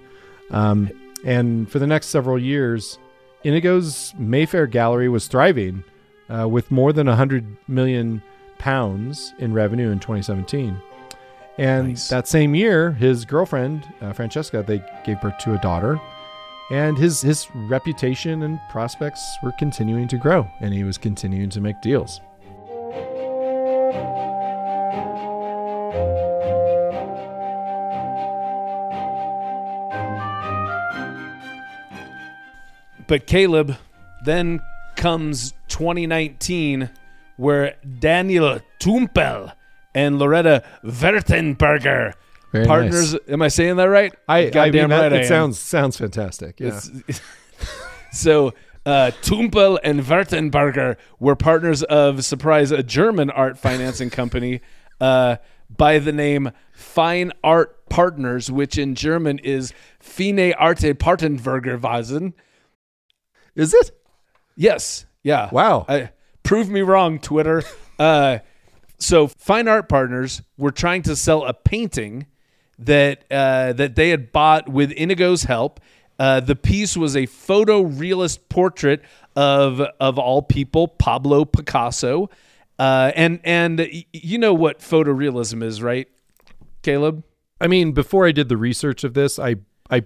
[0.50, 0.90] Um,
[1.24, 2.98] and for the next several years,
[3.44, 5.82] Inigo's Mayfair Gallery was thriving
[6.28, 8.22] uh, with more than 100 million
[8.58, 10.80] pounds in revenue in 2017.
[11.58, 12.08] And Nice.
[12.08, 16.00] that same year, his girlfriend, uh, Francesca, they gave birth to a daughter.
[16.70, 21.60] And his, his reputation and prospects were continuing to grow, and he was continuing to
[21.60, 22.20] make deals.
[33.06, 33.76] But Caleb,
[34.24, 34.60] then
[34.96, 36.90] comes 2019,
[37.36, 39.52] where Daniel Tumpel
[39.94, 42.14] and Loretta Würtenberger
[42.52, 43.12] Very partners.
[43.12, 43.22] nice.
[43.28, 44.14] Am I saying that right?
[44.28, 45.12] I, I mean, Goddamn right.
[45.12, 45.28] I it am.
[45.28, 46.60] sounds sounds fantastic.
[46.60, 46.80] Yeah.
[48.12, 48.54] So
[48.86, 54.62] uh, Tumpel and Würtenberger were partners of surprise a German art financing company
[55.00, 55.36] uh,
[55.76, 62.32] by the name Fine Art Partners, which in German is Fine Arte Partenbergerweisen.
[63.54, 63.90] Is it?
[64.56, 65.04] Yes.
[65.22, 65.50] Yeah.
[65.52, 65.84] Wow.
[65.88, 66.10] I,
[66.42, 67.62] prove me wrong, Twitter.
[67.98, 68.40] Uh,
[68.98, 72.26] so Fine Art Partners were trying to sell a painting
[72.78, 75.80] that uh, that they had bought with Inigo's help.
[76.18, 79.02] Uh, the piece was a photorealist portrait
[79.34, 82.30] of of all people Pablo Picasso,
[82.78, 86.08] uh, and and you know what photorealism is, right,
[86.82, 87.22] Caleb?
[87.60, 89.56] I mean, before I did the research of this, I
[89.90, 90.04] I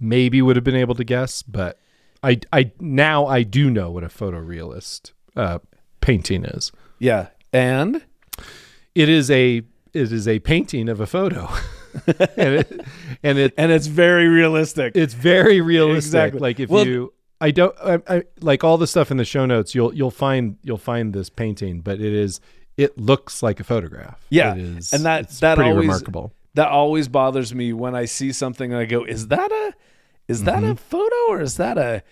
[0.00, 1.78] maybe would have been able to guess, but
[2.22, 5.58] I I now I do know what a photorealist uh,
[6.00, 6.70] painting is.
[6.98, 8.02] Yeah, and
[8.94, 11.48] It is a it is a painting of a photo,
[12.36, 12.80] and it
[13.22, 14.96] and it and it's very realistic.
[14.96, 16.06] it's very realistic.
[16.08, 16.40] Exactly.
[16.40, 19.46] Like if Well- you I don't I, I like all the stuff in the show
[19.46, 19.74] notes.
[19.74, 22.40] You'll you'll find you'll find this painting, but it is
[22.76, 24.24] it looks like a photograph.
[24.30, 26.32] Yeah, it is, and that that pretty always remarkable.
[26.54, 29.72] that always bothers me when I see something and I go, "Is that a
[30.26, 30.72] is that Mm-hmm.
[30.72, 32.02] a photo or is that a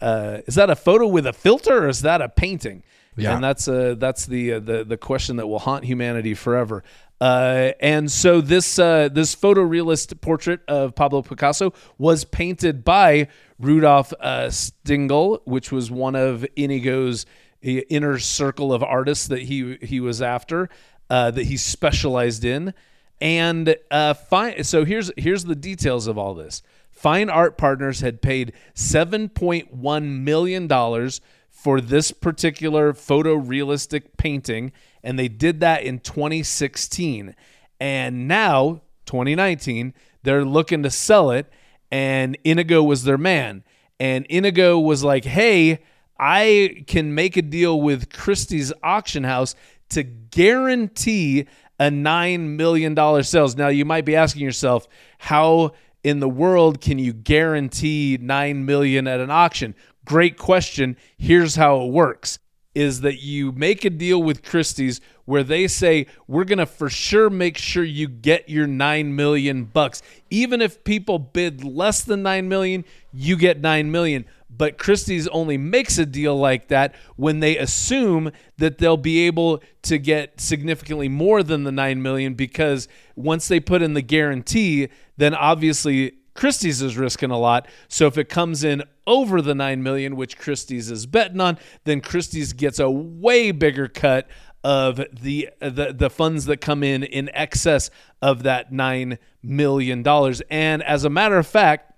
[0.00, 2.84] uh, is that a photo with a filter or is that a painting?"
[3.18, 3.34] Yeah.
[3.34, 6.84] and that's uh that's the uh, the the question that will haunt humanity forever.
[7.20, 14.12] Uh, and so this uh, this photorealist portrait of Pablo Picasso was painted by Rudolf
[14.20, 17.24] uh, Stingel, which was one of Inigo's
[17.64, 20.68] uh, inner circle of artists that he he was after,
[21.08, 22.74] uh, that he specialized in.
[23.18, 24.62] And uh, fine.
[24.64, 26.62] So here's here's the details of all this.
[26.90, 31.22] Fine Art Partners had paid seven point one million dollars
[31.66, 34.70] for this particular photorealistic painting,
[35.02, 37.34] and they did that in 2016.
[37.80, 41.52] And now, 2019, they're looking to sell it,
[41.90, 43.64] and Inigo was their man.
[43.98, 45.80] And Inigo was like, "Hey,
[46.20, 49.56] I can make a deal with Christie's auction house
[49.88, 51.48] to guarantee
[51.80, 53.56] a $9 million sales.
[53.56, 54.86] Now, you might be asking yourself,
[55.18, 55.72] how
[56.04, 59.74] in the world can you guarantee 9 million at an auction?
[60.06, 60.96] Great question.
[61.18, 62.38] Here's how it works
[62.76, 66.90] is that you make a deal with Christie's where they say we're going to for
[66.90, 70.02] sure make sure you get your 9 million bucks.
[70.30, 74.26] Even if people bid less than 9 million, you get 9 million.
[74.48, 79.62] But Christie's only makes a deal like that when they assume that they'll be able
[79.82, 84.88] to get significantly more than the 9 million because once they put in the guarantee,
[85.16, 87.66] then obviously Christie's is risking a lot.
[87.88, 92.00] So if it comes in over the 9 million, which Christie's is betting on, then
[92.00, 94.28] Christie's gets a way bigger cut
[94.62, 97.88] of the the, the funds that come in in excess
[98.20, 100.42] of that 9 million dollars.
[100.50, 101.92] And as a matter of fact,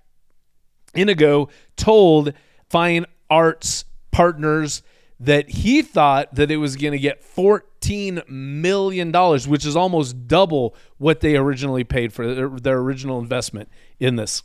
[0.94, 2.32] Inigo told
[2.68, 4.82] Fine Arts Partners
[5.20, 10.28] that he thought that it was going to get 14 million dollars, which is almost
[10.28, 14.42] double what they originally paid for their, their original investment in this.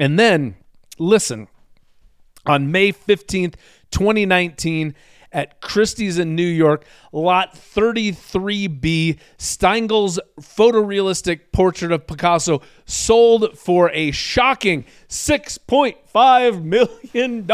[0.00, 0.56] And then
[0.98, 1.48] listen,
[2.44, 3.54] on May 15th,
[3.90, 4.94] 2019
[5.32, 14.12] at Christie's in New York, lot 33B, Stingel's photorealistic portrait of Picasso sold for a
[14.12, 17.46] shocking $6.5 million,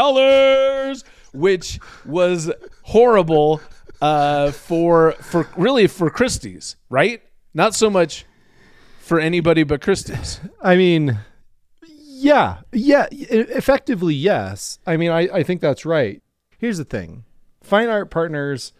[1.33, 2.51] which was
[2.83, 3.61] horrible
[4.01, 7.21] uh, for for really for Christie's, right?
[7.53, 8.25] Not so much
[8.99, 10.39] for anybody but Christie's.
[10.61, 11.19] I mean,
[11.87, 14.79] yeah, yeah, effectively, yes.
[14.87, 16.21] I mean, I, I think that's right.
[16.57, 17.25] Here's the thing:
[17.61, 18.71] fine art partners,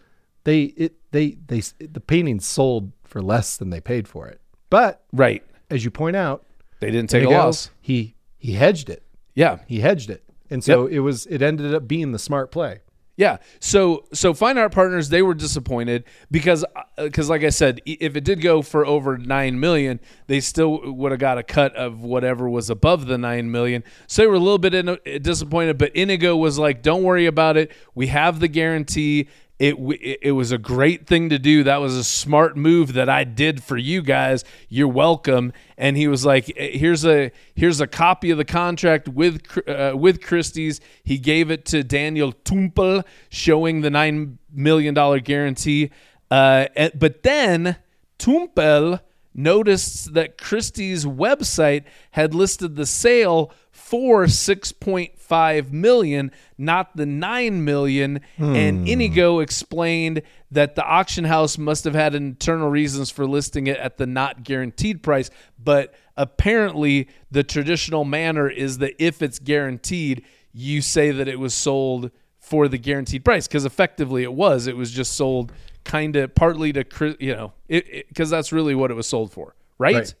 [0.44, 4.40] they it they they the painting sold for less than they paid for it.
[4.70, 5.44] But Right.
[5.70, 6.44] as you point out,
[6.80, 7.70] They didn't take a loss.
[7.80, 9.02] He he hedged it.
[9.34, 9.58] Yeah.
[9.68, 12.80] He hedged it, and so it was it ended up being the smart play.
[13.16, 13.36] Yeah.
[13.60, 18.16] So so Fine Art Partners they were disappointed because uh, because like I said, if
[18.16, 22.02] it did go for over nine million, they still would have got a cut of
[22.02, 23.84] whatever was above the nine million.
[24.08, 25.78] So they were a little bit in, disappointed.
[25.78, 27.70] But Inigo was like, "Don't worry about it.
[27.94, 29.76] We have the guarantee." It,
[30.20, 31.62] it was a great thing to do.
[31.62, 34.44] That was a smart move that I did for you guys.
[34.68, 35.52] You're welcome.
[35.78, 39.92] And he was like, "Eh, "Here's a here's a copy of the contract with uh,
[39.96, 45.90] with Christie's." He gave it to Daniel Tumpel, showing the nine million dollar guarantee.
[46.32, 47.76] Uh, but then
[48.18, 49.00] Tumpel
[49.34, 53.52] noticed that Christie's website had listed the sale
[53.94, 58.20] for 6.5 million not the 9 million.
[58.38, 58.86] And hmm.
[58.88, 63.96] Inigo explained that the auction house must have had internal reasons for listing it at
[63.96, 65.30] the not guaranteed price
[65.62, 71.54] but apparently the traditional manner is that if it's guaranteed you say that it was
[71.54, 74.66] sold for the guaranteed price because effectively it was.
[74.66, 75.52] It was just sold
[75.84, 79.94] kind of partly to you know because that's really what it was sold for right?
[79.94, 80.14] Right.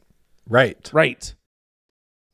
[0.48, 0.90] Right.
[0.92, 1.34] right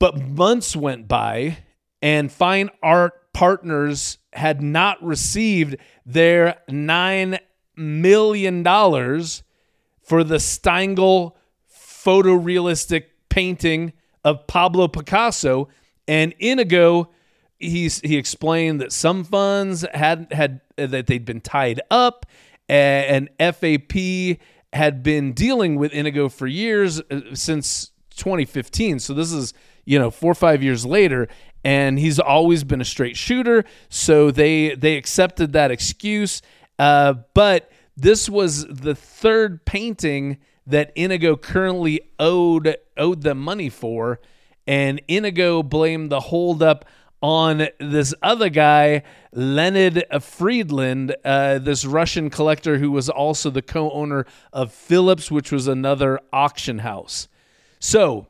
[0.00, 1.58] but months went by
[2.02, 7.38] and fine art partners had not received their nine
[7.76, 9.44] million dollars
[10.02, 11.36] for the Stingel
[11.72, 13.92] photorealistic painting
[14.24, 15.68] of Pablo Picasso
[16.08, 17.10] and Inigo.
[17.58, 22.26] He's he explained that some funds had had that they'd been tied up
[22.68, 24.38] and FAP
[24.72, 29.52] had been dealing with Inigo for years uh, since 2015 so this is
[29.90, 31.28] you know 4 or 5 years later
[31.64, 33.64] and he's always been a straight shooter.
[33.88, 36.42] So they they accepted that excuse.
[36.78, 44.20] Uh, but this was the third painting that Inigo currently owed owed them money for,
[44.66, 46.84] and Inigo blamed the holdup
[47.22, 49.02] on this other guy,
[49.34, 54.24] Leonid Friedland, uh, this Russian collector who was also the co-owner
[54.54, 57.28] of Phillips, which was another auction house.
[57.78, 58.29] So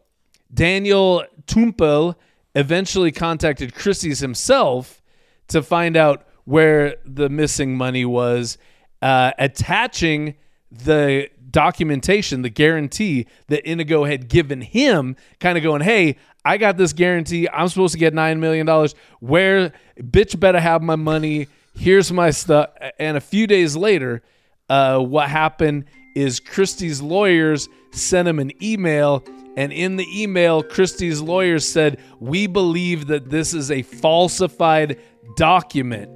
[0.53, 2.15] Daniel Tumpel
[2.55, 5.03] eventually contacted Christie's himself
[5.49, 8.59] to find out where the missing money was,
[9.03, 10.35] uh, attaching
[10.71, 16.77] the documentation, the guarantee that Inigo had given him, kind of going, "Hey, I got
[16.77, 17.49] this guarantee.
[17.53, 18.95] I'm supposed to get nine million dollars.
[19.21, 21.49] Where, bitch, better have my money.
[21.75, 24.23] Here's my stuff." And a few days later,
[24.69, 25.85] uh, what happened
[26.15, 29.25] is Christie's lawyers sent him an email.
[29.57, 35.01] And in the email, Christie's lawyers said, We believe that this is a falsified
[35.37, 36.11] document.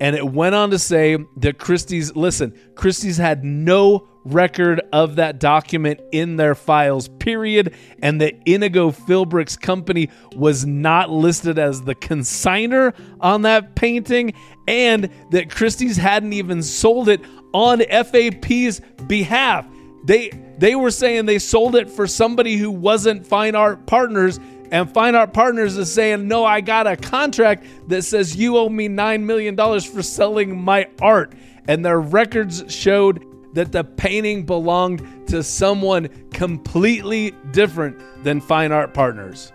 [0.00, 5.38] And it went on to say that Christie's, listen, Christie's had no record of that
[5.38, 7.74] document in their files, period.
[8.02, 14.34] And that Inigo Philbrick's company was not listed as the consigner on that painting.
[14.68, 17.20] And that Christie's hadn't even sold it
[17.54, 19.66] on FAP's behalf.
[20.04, 24.40] they they were saying they sold it for somebody who wasn't Fine Art Partners,
[24.70, 28.68] and Fine Art Partners is saying, "No, I got a contract that says you owe
[28.68, 31.34] me nine million dollars for selling my art,"
[31.68, 38.92] and their records showed that the painting belonged to someone completely different than Fine Art
[38.92, 39.52] Partners.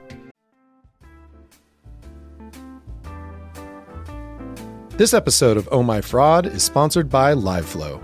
[4.98, 8.02] This episode of Oh My Fraud is sponsored by LiveFlow.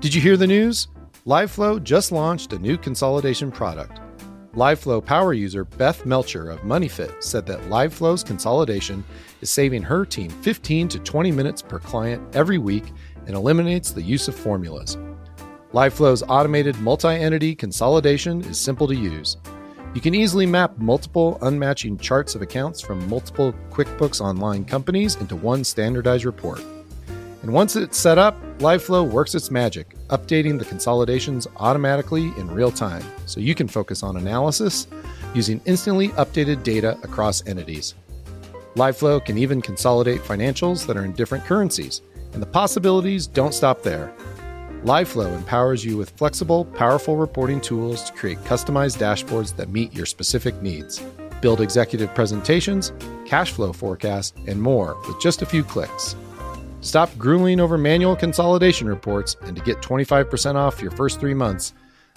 [0.00, 0.88] Did you hear the news?
[1.26, 4.00] LiveFlow just launched a new consolidation product.
[4.54, 9.04] LiveFlow power user Beth Melcher of MoneyFit said that LiveFlow's consolidation
[9.42, 12.84] is saving her team 15 to 20 minutes per client every week
[13.26, 14.96] and eliminates the use of formulas.
[15.72, 19.36] LiveFlow's automated multi entity consolidation is simple to use.
[19.94, 25.36] You can easily map multiple unmatching charts of accounts from multiple QuickBooks Online companies into
[25.36, 26.62] one standardized report.
[27.42, 32.70] And once it's set up, LiveFlow works its magic, updating the consolidations automatically in real
[32.70, 34.86] time, so you can focus on analysis
[35.34, 37.94] using instantly updated data across entities.
[38.74, 42.02] LiveFlow can even consolidate financials that are in different currencies,
[42.34, 44.12] and the possibilities don't stop there.
[44.84, 50.06] LiveFlow empowers you with flexible, powerful reporting tools to create customized dashboards that meet your
[50.06, 51.00] specific needs.
[51.40, 52.92] Build executive presentations,
[53.26, 56.14] cash flow forecasts, and more with just a few clicks.
[56.82, 61.74] Stop grueling over manual consolidation reports and to get 25% off your first three months,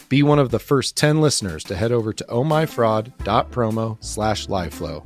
[0.07, 5.05] be one of the first 10 listeners to head over to ohmyfraud.promo slash liveflow.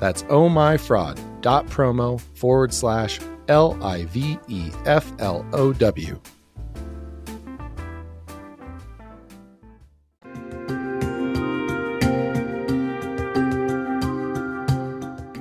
[0.00, 6.20] That's ohmyfraud.promo forward slash L I V E F L O W.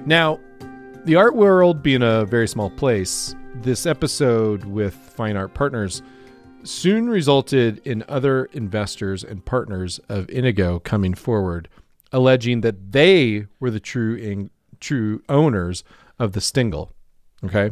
[0.05, 0.37] Now,
[1.05, 6.01] the art world being a very small place, this episode with Fine Art Partners
[6.63, 11.69] soon resulted in other investors and partners of Inigo coming forward,
[12.11, 14.49] alleging that they were the true in,
[14.79, 15.83] true owners
[16.19, 16.89] of the Stingel.
[17.43, 17.71] Okay.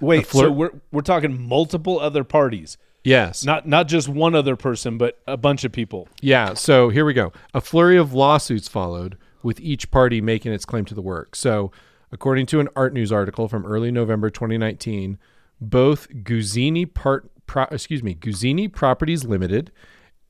[0.00, 3.44] Wait, fleur- so we're we're talking multiple other parties, Yes.
[3.44, 6.08] not not just one other person, but a bunch of people.
[6.22, 7.32] Yeah, so here we go.
[7.52, 11.36] A flurry of lawsuits followed, with each party making its claim to the work.
[11.36, 11.70] So,
[12.12, 15.18] according to an ARTnews article from early November 2019,
[15.60, 19.70] both Guzzini part pro, excuse me, Guzzini Properties Limited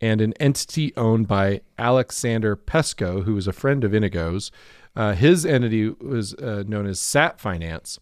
[0.01, 4.51] and an entity owned by Alexander Pesco, who was a friend of Inigo's,
[4.97, 7.99] uh, his entity was uh, known as Sat Finance.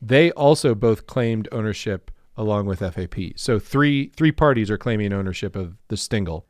[0.00, 3.32] They also both claimed ownership along with FAP.
[3.36, 6.44] So three three parties are claiming ownership of the Stingel.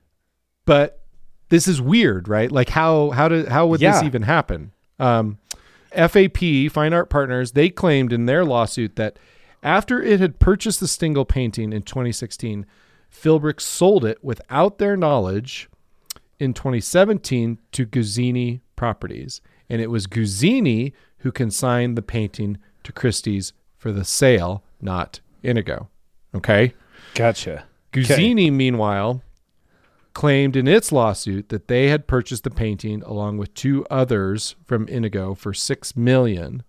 [0.66, 1.02] But
[1.48, 2.50] this is weird, right?
[2.52, 4.72] Like how how did how would this even happen?
[4.98, 5.38] Um,
[5.92, 9.18] FAP Fine Art Partners they claimed in their lawsuit that
[9.62, 12.64] after it had purchased the Stingel painting in 2016,
[13.12, 15.68] Philbrick sold it without their knowledge
[16.38, 23.52] in 2017 to Guzzini Properties, and it was Guzzini who consigned the painting to Christie's
[23.76, 25.88] for the sale, not Inigo.
[26.34, 26.74] Okay.
[27.14, 27.64] Gotcha.
[27.92, 29.22] Guzzini, meanwhile,
[30.12, 34.88] claimed in its lawsuit that they had purchased the painting along with two others from
[34.88, 36.62] Inigo for six million.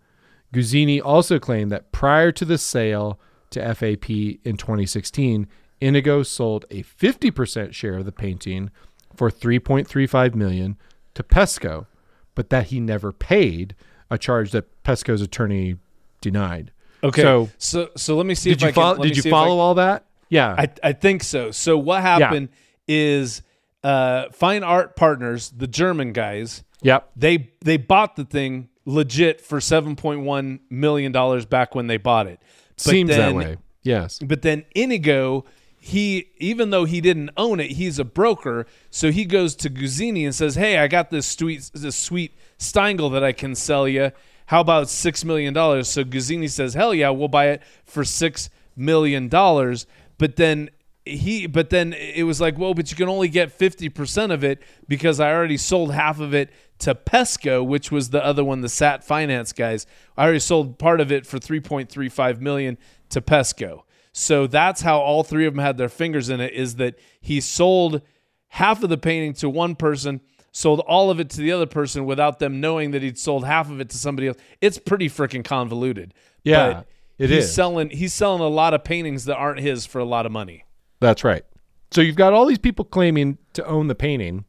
[0.54, 3.20] Guzzini also claimed that prior to the sale
[3.52, 5.48] to FAP in 2016,
[5.80, 8.70] Inigo sold a 50% share of the painting
[9.16, 10.78] for 3.35 million
[11.16, 11.88] to Pesco,
[12.36, 13.76] but that he never paid,
[14.10, 15.78] a charge that Pesco's attorney
[16.22, 16.72] denied.
[17.04, 17.22] Okay.
[17.24, 18.98] So, So so let me see did if you I can, follow?
[19.00, 20.06] me Did you if I follow all that?
[20.30, 20.54] Yeah.
[20.58, 21.52] I, I think so.
[21.52, 22.50] So what happened
[22.88, 23.42] is
[23.84, 27.10] uh, Fine Art Partners, the German guys, yep.
[27.16, 31.98] they they bought the thing legit for seven point one million dollars back when they
[31.98, 32.40] bought it.
[32.78, 33.58] But Seems that way.
[33.84, 34.20] Yes.
[34.20, 35.46] But then Inigo,
[35.80, 38.66] he even though he didn't own it, he's a broker.
[38.90, 43.12] So he goes to Guzzini and says, "Hey, I got this sweet this sweet Stingel
[43.14, 44.12] that I can sell you.
[44.48, 48.50] How about six million dollars?" So Guzzini says, "Hell yeah, we'll buy it for six
[48.76, 50.70] million dollars." But then
[51.06, 54.62] he but then it was like, "Well, but you can only get 50% of it
[54.88, 58.70] because I already sold half of it to Pesco, which was the other one, the
[58.70, 59.86] Sat Finance guys.
[60.18, 62.78] I already sold part of it for 3.35 million
[63.10, 63.82] to Pesco."
[64.14, 67.40] So that's how all three of them had their fingers in it is that he
[67.40, 68.02] sold
[68.50, 70.20] half of the painting to one person,
[70.52, 73.72] sold all of it to the other person without them knowing that he'd sold half
[73.72, 74.38] of it to somebody else.
[74.60, 76.14] It's pretty freaking convoluted.
[76.44, 76.88] Yeah, But
[77.18, 77.54] it he's is.
[77.56, 80.66] selling he's selling a lot of paintings that aren't his for a lot of money.
[81.02, 81.44] That's right.
[81.92, 84.46] So you've got all these people claiming to own the painting,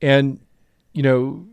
[0.00, 0.40] and
[0.94, 1.46] you know,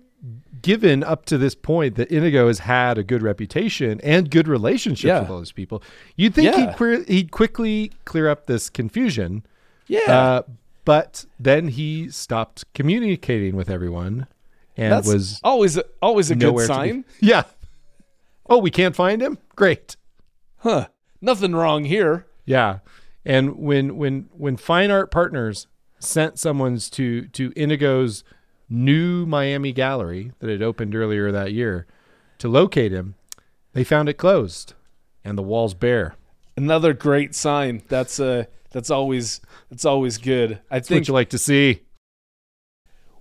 [0.61, 5.03] given up to this point that Inigo has had a good reputation and good relationships
[5.07, 5.22] Yeah.
[5.22, 5.84] with all those people,
[6.15, 6.67] you'd think Yeah.
[6.69, 9.43] he'd, queer, he'd quickly clear up this confusion.
[9.88, 9.99] Yeah.
[10.07, 10.41] Uh,
[10.86, 14.26] But then he stopped communicating with everyone
[14.78, 17.05] and That's was always always a good sign.
[17.19, 17.43] Yeah.
[18.49, 19.38] Oh, we can't find him?
[19.55, 19.95] Great.
[20.57, 20.88] Huh.
[21.22, 22.26] Nothing wrong here.
[22.45, 22.80] Yeah.
[23.26, 25.67] And when when when Fine Art Partners
[25.99, 28.24] sent someone's to to Indigo's
[28.69, 31.86] new Miami gallery that had opened earlier that year
[32.39, 33.15] to locate him,
[33.74, 34.74] they found it closed
[35.24, 36.15] and the walls bare.
[36.57, 37.84] Another great sign.
[37.88, 40.53] That's uh that's always that's always good.
[40.72, 41.82] I That's what think you like to see.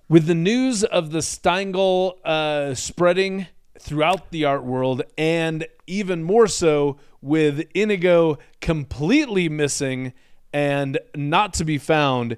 [0.09, 3.47] with the news of the Stingel uh, spreading
[3.79, 10.13] throughout the art world, and even more so with Inigo completely missing
[10.53, 12.37] and not to be found,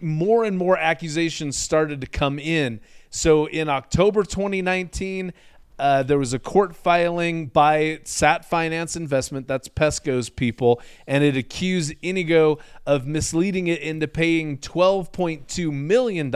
[0.00, 2.80] more and more accusations started to come in.
[3.10, 5.32] So in October 2019,
[5.80, 11.38] uh, there was a court filing by Sat Finance Investment, that's Pesco's people, and it
[11.38, 16.30] accused Inigo of misleading it into paying $12.2 million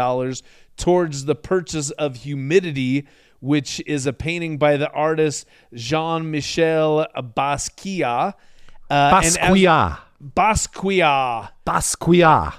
[0.77, 3.07] towards the purchase of Humidity,
[3.45, 8.33] which is a painting by the artist Jean Michel Basquiat.
[8.89, 9.99] Uh, Basquiat.
[10.35, 11.51] Basquiat.
[11.67, 12.55] Basquiat.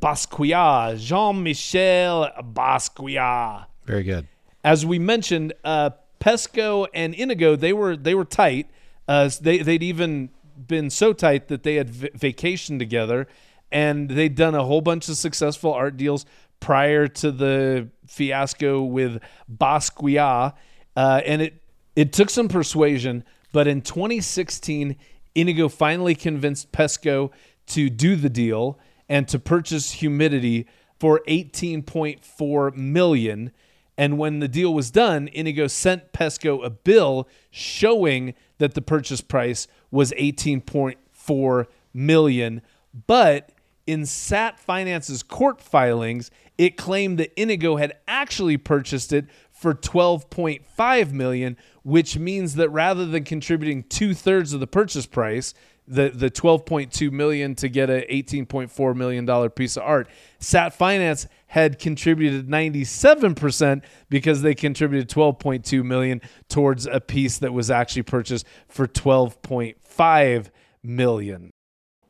[0.00, 0.98] Basquiat.
[0.98, 4.26] Jean Michel Basquiat Very good.
[4.64, 8.70] as we mentioned, uh, Pesco and Inigo they were they were tight.
[9.06, 10.30] Uh, they they'd even
[10.66, 13.28] been so tight that they had v- vacationed together,
[13.70, 16.24] and they'd done a whole bunch of successful art deals
[16.66, 20.52] prior to the fiasco with Basquiat.
[20.96, 21.62] Uh, and it
[21.94, 24.96] it took some persuasion, but in 2016,
[25.36, 27.30] Inigo finally convinced Pesco
[27.68, 30.66] to do the deal and to purchase Humidity
[30.98, 33.52] for 18.4 million.
[33.96, 39.20] And when the deal was done, Inigo sent Pesco a bill showing that the purchase
[39.20, 42.60] price was 18.4 million.
[43.06, 43.52] But
[43.86, 51.12] in Sat Finance's court filings, it claimed that Inigo had actually purchased it for 12.5
[51.12, 55.54] million, which means that rather than contributing two thirds of the purchase price,
[55.88, 61.26] the the 12.2 million to get a 18.4 million dollar piece of art, Sat Finance
[61.48, 68.44] had contributed 97% because they contributed 12.2 million towards a piece that was actually purchased
[68.68, 70.50] for 12.5
[70.82, 71.50] million.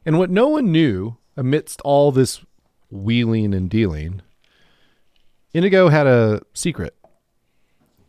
[0.06, 2.40] And what no one knew amidst all this
[2.90, 4.22] wheeling and dealing,
[5.56, 6.94] Inigo had a secret.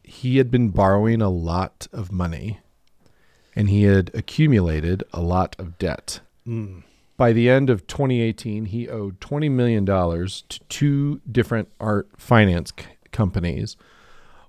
[0.03, 2.59] He had been borrowing a lot of money
[3.55, 6.19] and he had accumulated a lot of debt.
[6.45, 6.83] Mm.
[7.15, 12.85] By the end of 2018, he owed $20 million to two different art finance c-
[13.13, 13.77] companies,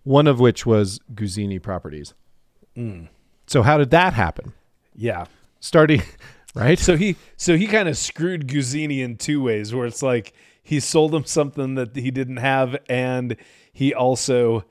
[0.03, 2.14] one of which was Guzzini Properties.
[2.76, 3.11] Mm.
[3.46, 4.55] So, how did that happen?
[4.96, 5.26] Yeah.
[5.61, 6.03] Starting,
[6.57, 6.80] right?
[6.80, 10.34] So he so he kind of screwed Guzzini in two ways where it's like
[10.69, 13.37] he sold him something that he didn't have and
[13.73, 14.66] he also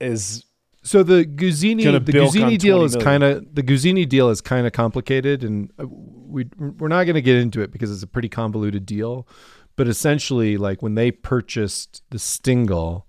[0.00, 0.46] is
[0.82, 4.72] So the Guzzini the Guzzini deal is kind of the Guzzini deal is kind of
[4.72, 8.30] complicated, and uh, we we're not going to get into it because it's a pretty
[8.30, 9.28] convoluted deal.
[9.74, 13.02] But essentially, like when they purchased the Stingel,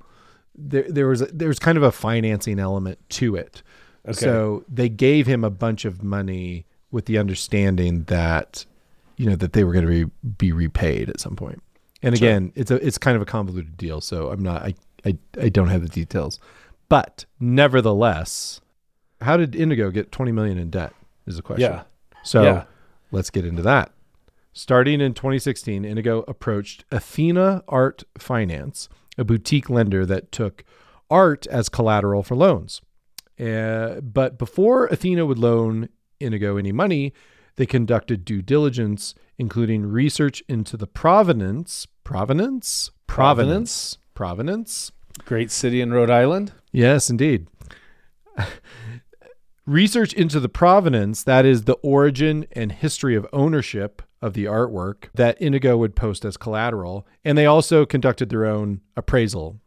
[0.53, 3.63] there there was a, there was kind of a financing element to it.
[4.05, 4.19] Okay.
[4.19, 8.65] So they gave him a bunch of money with the understanding that
[9.17, 11.61] you know that they were going to be, be repaid at some point.
[12.03, 14.75] And again, it's a it's kind of a convoluted deal, so I'm not I,
[15.05, 16.39] I I don't have the details.
[16.89, 18.61] But nevertheless,
[19.21, 20.93] how did Indigo get 20 million in debt
[21.25, 21.71] is the question.
[21.71, 21.83] Yeah.
[22.23, 22.63] So Yeah.
[23.11, 23.91] let's get into that.
[24.53, 30.63] Starting in 2016, Indigo approached Athena Art Finance, a boutique lender that took
[31.09, 32.81] art as collateral for loans.
[33.39, 35.89] Uh, but before Athena would loan
[36.19, 37.13] Indigo any money,
[37.57, 44.91] they conducted due diligence, including research into the provenance, provenance, provenance, provenance.
[45.25, 46.53] great city in Rhode Island.
[46.71, 47.47] Yes, indeed.
[49.65, 55.09] Research into the provenance, that is the origin and history of ownership of the artwork
[55.13, 57.05] that Indigo would post as collateral.
[57.25, 59.59] And they also conducted their own appraisal.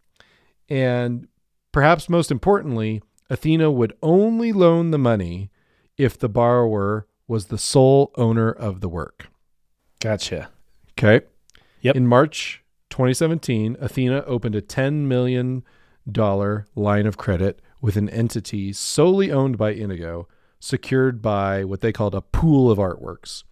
[0.68, 1.29] And
[1.73, 5.51] perhaps most importantly, Athena would only loan the money
[5.97, 9.29] if the borrower was the sole owner of the work.
[10.01, 10.51] Gotcha.
[10.99, 11.25] Okay.
[11.83, 11.97] Yep.
[11.97, 15.63] In March 2017, Athena opened a $10 million
[16.75, 20.27] line of credit with an entity solely owned by Indigo,
[20.59, 23.45] secured by what they called a pool of artworks,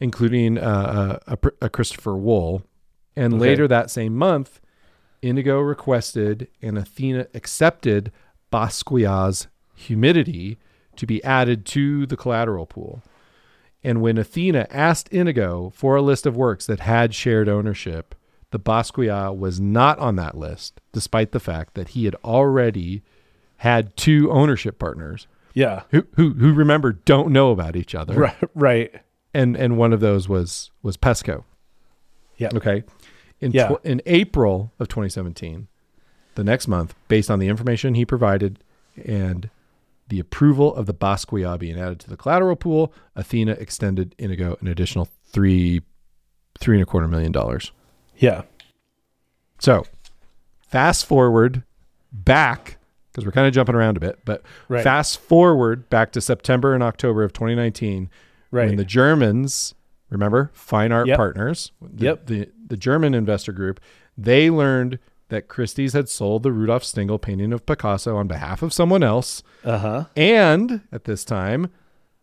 [0.00, 2.62] including uh, a, a, a Christopher Wool.
[3.16, 3.40] And Okay.
[3.40, 4.60] later that same month,
[5.20, 8.12] Indigo requested and Athena accepted
[8.52, 10.58] Basquiat's humidity
[10.96, 13.02] to be added to the collateral pool.
[13.84, 18.14] And when Athena asked Inigo for a list of works that had shared ownership,
[18.50, 23.02] the Basquiat was not on that list, despite the fact that he had already
[23.58, 25.82] had two ownership partners Yeah.
[25.90, 28.14] who, who, who remember, don't know about each other.
[28.14, 28.36] Right.
[28.54, 28.94] Right.
[29.34, 31.44] And, and one of those was, was Pesco.
[32.36, 32.48] Yeah.
[32.54, 32.84] Okay.
[33.40, 33.68] In, Yeah.
[33.68, 35.68] tw- in April of 2017,
[36.34, 38.58] the next month, based on the information he provided
[39.04, 39.50] and
[40.08, 44.66] the approval of the Basquiat being added to the collateral pool, Athena extended Inigo an
[44.68, 45.82] additional three,
[46.58, 47.72] three and a quarter million dollars.
[48.16, 48.42] Yeah.
[49.58, 49.84] So,
[50.66, 51.62] fast forward
[52.12, 52.78] back
[53.12, 54.82] because we're kind of jumping around a bit, but Right.
[54.84, 58.08] fast forward back to September and October of 2019
[58.50, 58.68] Right.
[58.68, 59.74] when the Germans,
[60.10, 61.16] remember, Fine Art Yep.
[61.16, 62.26] Partners, the, Yep.
[62.26, 63.80] the the German investor group,
[64.16, 64.98] they learned
[65.28, 69.42] that Christie's had sold the Rudolf Stingel painting of Picasso on behalf of someone else,
[69.64, 70.04] uh huh.
[70.16, 71.70] and at this time,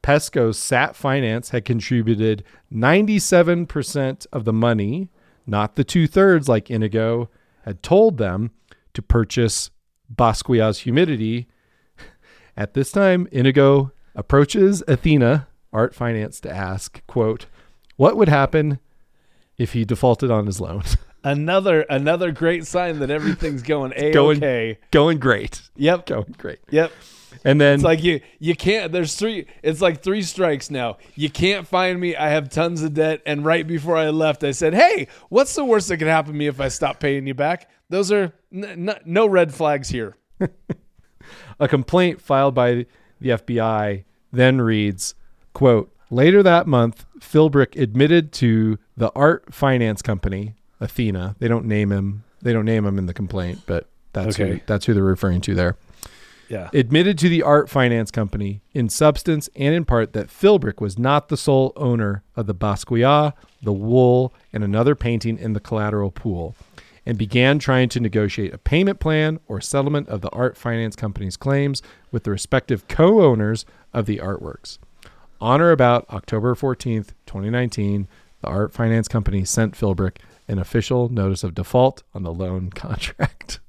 [0.02, 5.10] Pesco's Sat Finance had contributed 97% of the money,
[5.48, 7.30] not the two thirds like Inigo
[7.64, 8.52] had told them,
[8.94, 9.72] to purchase
[10.14, 11.48] Basquiat's humidity.
[12.58, 17.48] At this time, Inigo approaches Athena Art Finance to ask, quote,
[17.98, 18.80] what would happen
[19.58, 20.84] if he defaulted on his loan?
[21.26, 24.78] Another another great sign that everything's going a Going-.
[24.92, 25.62] Going great.
[25.76, 26.06] Yep.
[26.06, 26.60] Going great.
[26.70, 26.92] Yep.
[27.44, 28.92] And then It's like you you can't.
[28.92, 29.48] There's three.
[29.62, 30.98] It's like three strikes now.
[31.16, 32.16] You can't find me.
[32.16, 33.22] I have tons of debt.
[33.26, 36.38] And right before I left, I said, "Hey, what's the worst that could happen to
[36.38, 40.16] me if I stop paying you back?" Those are n- n- no red flags here.
[41.60, 42.86] A complaint filed by
[43.20, 45.16] the FBI then reads,
[45.54, 51.36] quote, later that month, Philbrick admitted to the art finance company, Athena.
[51.40, 52.24] They don't name him.
[52.42, 55.56] They don't name him in the complaint, but that's who, that's who they're referring to
[55.56, 55.78] there.
[56.50, 56.70] Yeah.
[56.74, 61.30] Admitted to the art finance company in substance and in part that Philbrick was not
[61.30, 66.56] the sole owner of the Basquiat, the wool, and another painting in the collateral pool,
[67.06, 71.38] and began trying to negotiate a payment plan or settlement of the art finance company's
[71.38, 74.78] claims with the respective co owners of the artworks.
[75.42, 78.08] On or about October 14th, 2019,
[78.42, 80.18] the art finance company sent Philbrick
[80.48, 83.60] an official notice of default on the loan contract.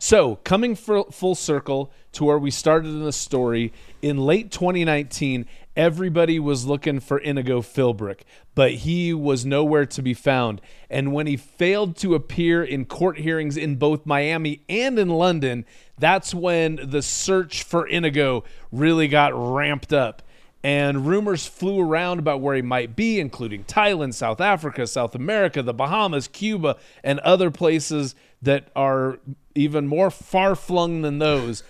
[0.00, 5.44] So, coming full circle to where we started in the story, in late 2019,
[5.74, 8.20] everybody was looking for Inigo Philbrick,
[8.54, 10.60] but he was nowhere to be found.
[10.88, 15.64] And when he failed to appear in court hearings in both Miami and in London,
[15.98, 20.22] that's when the search for Inigo really got ramped up.
[20.68, 25.62] And rumors flew around about where he might be, including Thailand, South Africa, South America,
[25.62, 29.18] the Bahamas, Cuba, and other places that are
[29.54, 31.62] even more far flung than those.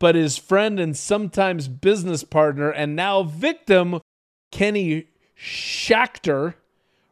[0.00, 4.00] But his friend and sometimes business partner and now victim,
[4.50, 5.06] Kenny
[5.38, 6.54] Schachter,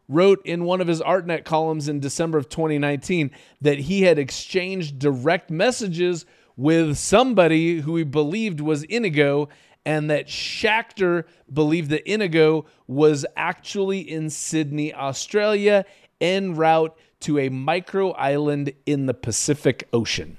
[0.09, 3.31] wrote in one of his ArtNet columns in December of 2019
[3.61, 6.27] that he had exchanged direct messages
[6.57, 9.49] with somebody who he believed was Inigo,
[9.89, 15.87] and that Schachter believed that Inigo was actually in Sydney, Australia,
[16.21, 20.37] en route to a micro island in the Pacific Ocean.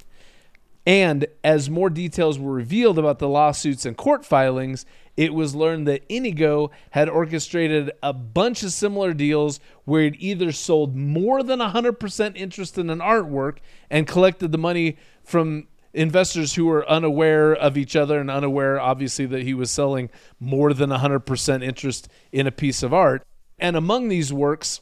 [0.86, 4.86] And as more details were revealed about the lawsuits and court filings,
[5.18, 10.52] it was learned that Inigo had orchestrated a bunch of similar deals where he'd either
[10.52, 13.58] sold more than 100% interest in an artwork
[13.90, 19.26] and collected the money from investors who were unaware of each other and unaware, obviously,
[19.28, 20.10] that he was selling
[20.40, 23.24] more than 100% interest in a piece of art.
[23.58, 24.82] And among these works,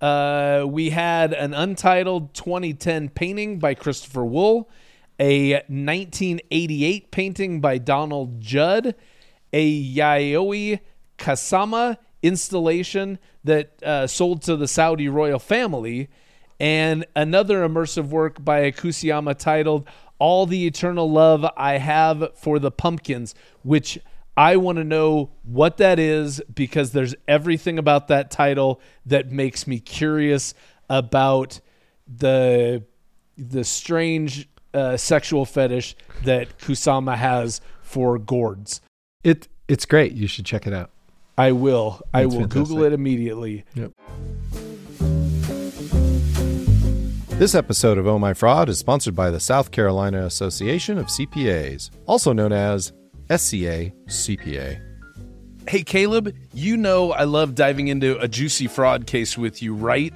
[0.00, 4.68] uh, we had an untitled 2010 painting by Christopher Wool,
[5.18, 8.94] a 1988 painting by Donald Judd,
[9.52, 10.80] a Yayoi
[11.18, 16.08] Kusama installation that uh, sold to the Saudi royal family,
[16.58, 19.88] and another immersive work by Kusiyama titled
[20.22, 23.98] All the Eternal Love I Have for the Pumpkins, which
[24.36, 29.66] I want to know what that is because there's everything about that title that makes
[29.66, 30.54] me curious
[30.88, 31.58] about
[32.06, 32.84] the
[33.36, 38.80] the strange uh, sexual fetish that Kusama has for gourds.
[39.24, 40.12] It it's great.
[40.12, 40.90] You should check it out.
[41.36, 42.00] I will.
[42.14, 42.68] I will fantastic.
[42.68, 43.64] Google it immediately.
[47.42, 51.90] This episode of Oh My Fraud is sponsored by the South Carolina Association of CPAs,
[52.06, 52.92] also known as
[53.30, 54.80] SCA CPA.
[55.66, 60.14] Hey, Caleb, you know I love diving into a juicy fraud case with you, right?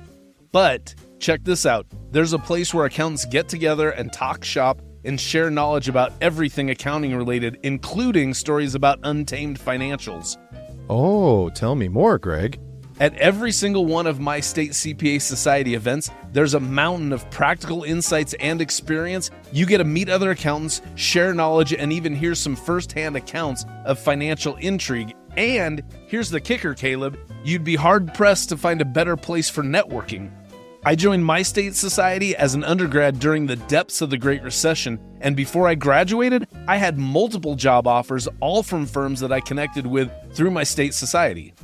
[0.52, 5.20] But check this out there's a place where accountants get together and talk shop and
[5.20, 10.36] share knowledge about everything accounting related, including stories about untamed financials.
[10.88, 12.60] Oh, tell me more, Greg.
[12.98, 17.82] At every single one of my state CPA Society events, there's a mountain of practical
[17.82, 19.30] insights and experience.
[19.52, 23.98] You get to meet other accountants, share knowledge, and even hear some firsthand accounts of
[23.98, 25.14] financial intrigue.
[25.36, 29.62] And here's the kicker, Caleb you'd be hard pressed to find a better place for
[29.62, 30.30] networking.
[30.84, 34.98] I joined my state society as an undergrad during the depths of the Great Recession,
[35.20, 39.86] and before I graduated, I had multiple job offers, all from firms that I connected
[39.86, 41.54] with through my state society.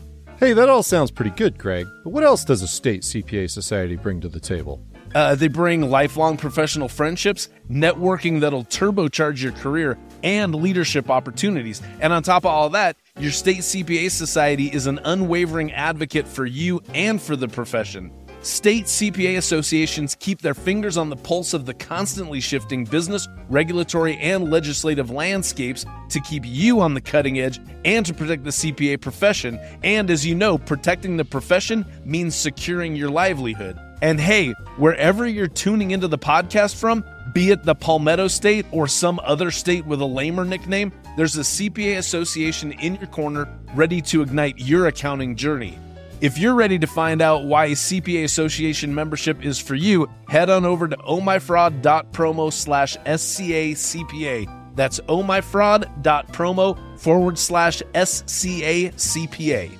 [0.42, 1.86] Hey, that all sounds pretty good, Greg.
[2.02, 4.84] But what else does a state CPA society bring to the table?
[5.14, 11.80] Uh, they bring lifelong professional friendships, networking that'll turbocharge your career, and leadership opportunities.
[12.00, 16.44] And on top of all that, your state CPA society is an unwavering advocate for
[16.44, 18.10] you and for the profession.
[18.42, 24.16] State CPA associations keep their fingers on the pulse of the constantly shifting business, regulatory,
[24.18, 29.00] and legislative landscapes to keep you on the cutting edge and to protect the CPA
[29.00, 29.60] profession.
[29.84, 33.78] And as you know, protecting the profession means securing your livelihood.
[34.02, 38.88] And hey, wherever you're tuning into the podcast from, be it the Palmetto State or
[38.88, 44.00] some other state with a lamer nickname, there's a CPA association in your corner ready
[44.00, 45.78] to ignite your accounting journey.
[46.22, 50.64] If you're ready to find out why CPA Association membership is for you, head on
[50.64, 54.76] over to ohmyfraud.promo slash SCACPA.
[54.76, 59.72] That's ohmyfraud.promo forward slash SCACPA.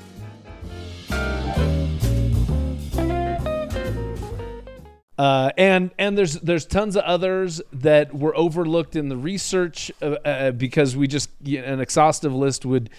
[5.17, 10.17] Uh, and and there's there's tons of others that were overlooked in the research uh,
[10.25, 12.91] uh, because we just an exhaustive list would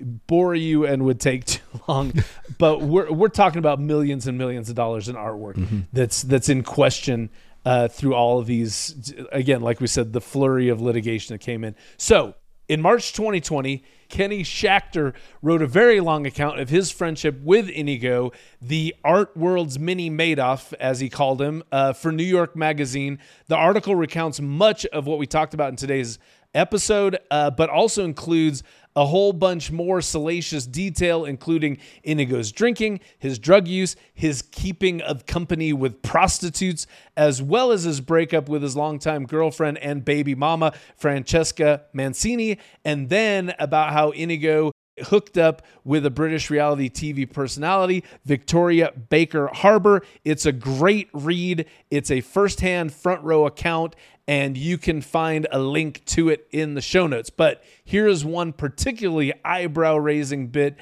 [0.00, 2.12] bore you and would take too long.
[2.58, 5.80] but we're we're talking about millions and millions of dollars in artwork mm-hmm.
[5.92, 7.30] that's that's in question
[7.64, 9.14] uh, through all of these.
[9.32, 11.74] Again, like we said, the flurry of litigation that came in.
[11.96, 12.34] So
[12.70, 18.30] in March 2020, Kenny Schachter wrote a very long account of his friendship with Inigo,
[18.62, 23.18] the art world's mini Madoff, as he called him, uh, for New York Magazine.
[23.48, 26.20] The article recounts much of what we talked about in today's
[26.54, 28.62] episode, uh, but also includes
[28.96, 35.26] a whole bunch more salacious detail, including Inigo's drinking, his drug use, his keeping of
[35.26, 36.86] company with prostitutes,
[37.16, 43.08] as well as his breakup with his longtime girlfriend and baby mama, Francesca Mancini, and
[43.08, 44.72] then about how Inigo
[45.06, 50.02] hooked up with a British reality TV personality, Victoria Baker Harber.
[50.24, 51.66] It's a great read.
[51.90, 53.96] It's a firsthand front row account,
[54.26, 57.30] and you can find a link to it in the show notes.
[57.30, 60.76] But here is one particularly eyebrow raising bit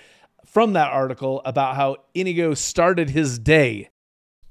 [0.44, 3.90] from that article about how Inigo started his day.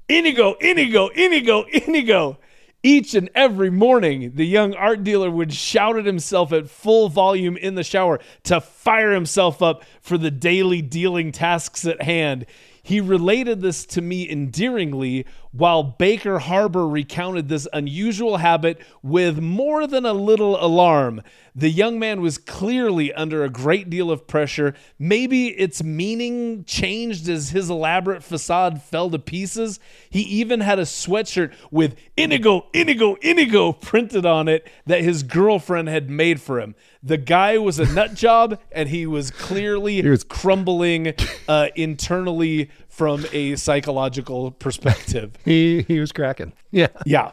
[0.08, 2.38] Inigo, Inigo, Inigo, Inigo.
[2.82, 7.56] Each and every morning, the young art dealer would shout at himself at full volume
[7.56, 12.46] in the shower to fire himself up for the daily dealing tasks at hand.
[12.80, 19.86] He related this to me endearingly while Baker Harber recounted this unusual habit with more
[19.86, 21.22] than a little alarm.
[21.54, 24.74] The young man was clearly under a great deal of pressure.
[24.96, 29.80] Maybe its meaning changed as his elaborate facade fell to pieces.
[30.08, 35.88] He even had a sweatshirt with Inigo, Inigo, Inigo printed on it that his girlfriend
[35.88, 36.76] had made for him.
[37.02, 41.14] The guy was a nut job, and he was clearly he was crumbling
[41.48, 45.32] uh, internally from a psychological perspective.
[45.44, 46.52] he he was cracking.
[46.72, 46.88] Yeah.
[47.06, 47.30] Yeah.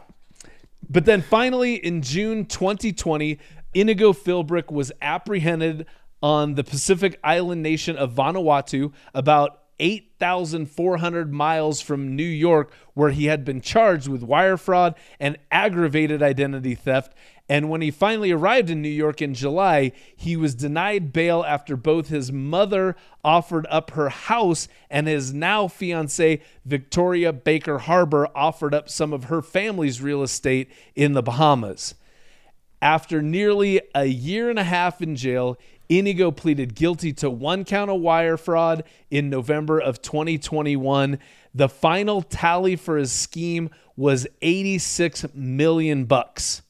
[0.88, 3.40] But then finally in June 2020,
[3.74, 5.86] Inigo Philbrick was apprehended
[6.22, 13.26] on the Pacific island nation of Vanuatu about 8,400 miles from New York, where he
[13.26, 17.12] had been charged with wire fraud and aggravated identity theft
[17.48, 21.76] and when he finally arrived in New York in July, he was denied bail after
[21.76, 28.74] both his mother offered up her house and his now fiancee, Victoria Baker Harber, offered
[28.74, 31.94] up some of her family's real estate in the Bahamas.
[32.82, 35.56] After nearly a year and a half in jail,
[35.88, 41.18] Inigo pleaded guilty to one count of wire fraud in November of 2021.
[41.54, 46.62] The final tally for his scheme was 86 million bucks.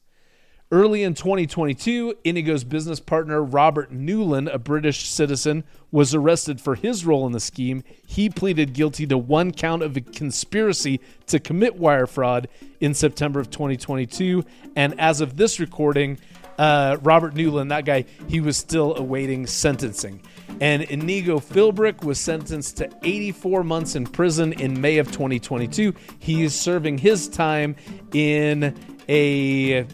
[0.73, 5.63] Early in 2022, Inigo's business partner Robert Newland, a British citizen,
[5.93, 7.85] was arrested for his role in the scheme.
[8.05, 12.49] He pleaded guilty to one count of conspiracy to commit wire fraud
[12.81, 14.45] in September of 2022.
[14.75, 16.19] And as of this recording,
[16.59, 20.23] uh, Robert Newland, that guy, he was still awaiting sentencing.
[20.61, 25.95] And Inigo Philbrick was sentenced to 84 months in prison in May of 2022.
[26.19, 27.77] He is serving his time
[28.13, 28.75] in
[29.09, 29.87] a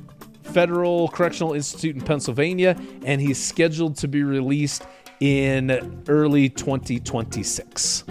[0.42, 4.86] Federal Correctional Institute in Pennsylvania, and he's scheduled to be released
[5.20, 8.04] in early 2026.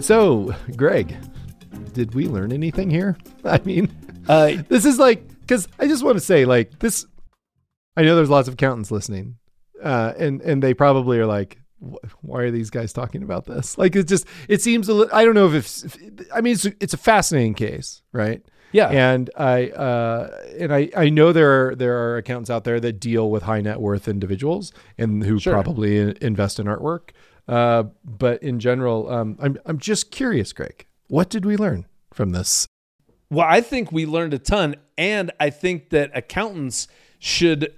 [0.00, 1.16] So, Greg,
[1.96, 3.16] did we learn anything here?
[3.44, 3.90] I mean,
[4.28, 7.06] Uh, this is like because I just want to say like this.
[7.96, 9.36] I know there's lots of accountants listening,
[9.82, 11.58] uh, and and they probably are like,
[12.22, 13.78] why are these guys talking about this?
[13.78, 15.96] Like it just it seems a li- I don't know if it's if,
[16.34, 18.42] I mean it's it's a fascinating case, right?
[18.72, 18.88] Yeah.
[18.88, 23.00] and I uh, and I I know there are there are accountants out there that
[23.00, 25.52] deal with high net worth individuals and who Sure.
[25.54, 27.10] probably in- invest in artwork.
[27.48, 30.84] Uh, but in general, um, I'm I'm just curious, Greg.
[31.08, 32.66] What did we learn from this?
[33.30, 36.88] Well, I think we learned a ton, and I think that accountants
[37.18, 37.72] should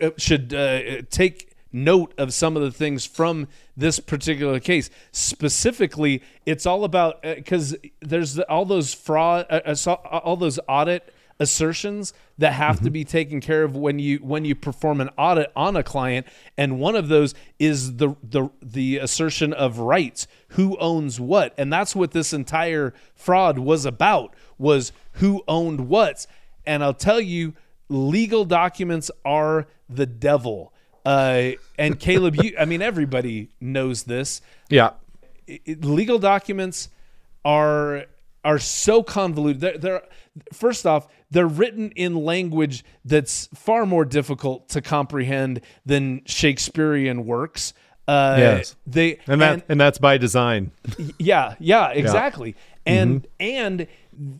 [0.00, 4.90] uh, should uh, take note of some of the things from this particular case.
[5.12, 12.12] Specifically, it's all about because there's all those fraud, uh, uh, all those audit assertions
[12.38, 15.76] that have to be taken care of when you when you perform an audit on
[15.76, 16.26] a client.
[16.56, 21.54] And one of those is the the the assertion of rights who owns what.
[21.58, 26.26] And that's what this entire fraud was about was who owned what.
[26.64, 27.54] And I'll tell you
[27.88, 30.72] legal documents are the devil.
[31.04, 34.40] Uh, and Caleb you I mean everybody knows this.
[34.68, 34.90] Yeah,
[35.46, 36.88] it- legal documents
[37.44, 38.04] are
[38.44, 39.60] are so convoluted.
[39.60, 40.02] They're, they're
[40.52, 47.72] first off, they're written in language that's far more difficult to comprehend than Shakespearean works.
[48.08, 48.76] Uh, Yes.
[48.86, 50.72] they and that and, that's by design.
[51.18, 52.56] yeah, yeah, exactly.
[52.84, 53.26] And Mm-hmm.
[53.40, 53.86] and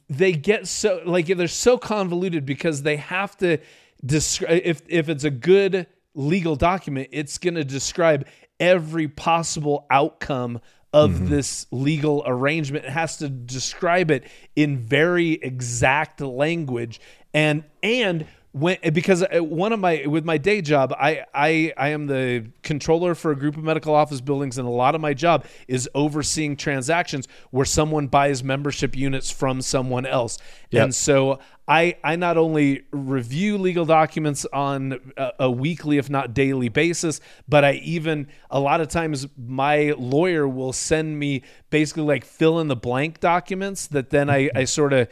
[0.09, 3.59] they get so like they're so convoluted because they have to
[4.05, 8.27] describe if if it's a good legal document, it's going to describe
[8.59, 10.61] every possible outcome
[10.93, 11.29] of Mm-hmm.
[11.29, 12.85] this legal arrangement.
[12.85, 14.25] It has to describe it
[14.55, 17.01] in very exact language
[17.33, 21.89] and and when because uh, one of my with my day job I, I i
[21.89, 25.15] am the controller for a group of medical office buildings and a lot of my
[25.15, 30.39] job is overseeing transactions where someone buys membership units from someone else
[30.71, 30.85] Yep.
[30.85, 36.35] and so i i not only review legal documents on a, a weekly if not
[36.35, 42.03] daily basis but i even a lot of times my lawyer will send me basically
[42.03, 45.09] like fill in the blank documents that then i i sort of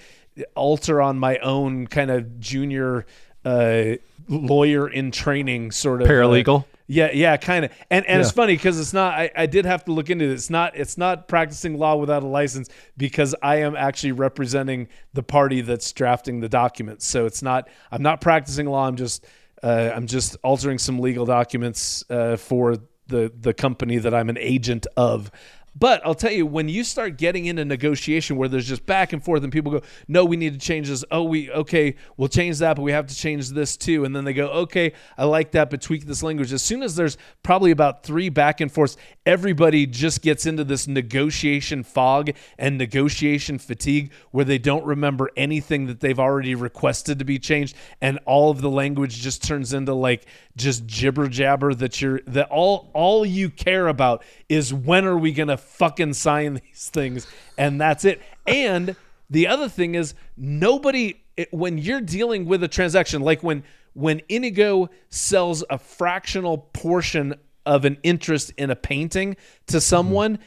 [0.54, 3.04] alter on my own kind of junior
[3.44, 3.96] uh,
[4.28, 6.64] lawyer in training sort of uh, Paralegal?
[6.90, 7.72] yeah, yeah, kind of.
[7.88, 9.14] And and it's funny because it's not.
[9.14, 10.32] I, I did have to look into it.
[10.32, 10.76] It's not.
[10.76, 15.92] It's not practicing law without a license because I am actually representing the party that's
[15.92, 17.06] drafting the documents.
[17.06, 17.68] So it's not.
[17.92, 18.88] I'm not practicing law.
[18.88, 19.24] I'm just.
[19.62, 24.38] Uh, I'm just altering some legal documents uh, for the the company that I'm an
[24.38, 25.30] agent of.
[25.78, 29.22] But I'll tell you, when you start getting into negotiation where there's just back and
[29.22, 32.58] forth, and people go, "No, we need to change this." Oh, we okay, we'll change
[32.58, 34.04] that, but we have to change this too.
[34.04, 36.96] And then they go, "Okay, I like that, but tweak this language." As soon as
[36.96, 42.76] there's probably about three back and forths, everybody just gets into this negotiation fog and
[42.76, 48.18] negotiation fatigue, where they don't remember anything that they've already requested to be changed, and
[48.26, 52.90] all of the language just turns into like just jibber jabber that you're that all
[52.92, 57.26] all you care about is when are we gonna fucking sign these things
[57.58, 58.20] and that's it.
[58.46, 58.96] And
[59.28, 61.14] the other thing is nobody
[61.52, 63.62] when you're dealing with a transaction like when
[63.94, 67.34] when Inigo sells a fractional portion
[67.66, 69.36] of an interest in a painting
[69.66, 70.38] to someone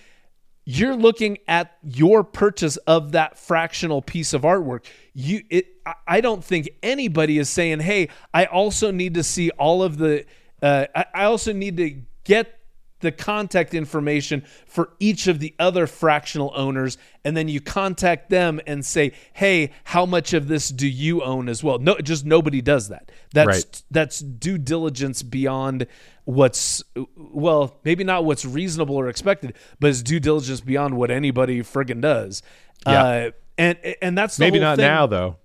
[0.65, 4.85] you're looking at your purchase of that fractional piece of artwork.
[5.13, 9.49] You it I- i don't think anybody is saying hey i also need to see
[9.51, 10.25] all of the
[10.61, 12.57] uh, I, I also need to get
[13.03, 18.59] the contact information for each of the other fractional owners and then you contact them
[18.65, 22.61] and say hey how much of this do you own as well no just nobody
[22.61, 23.83] does that that's Right.
[23.91, 25.85] that's due diligence beyond
[26.25, 26.81] what's
[27.17, 32.01] well maybe not what's reasonable or expected but it's due diligence beyond what anybody friggin'
[32.01, 32.41] does
[32.87, 33.03] Yeah.
[33.03, 34.85] uh, and and that's the Maybe not thing.
[34.87, 35.37] now though.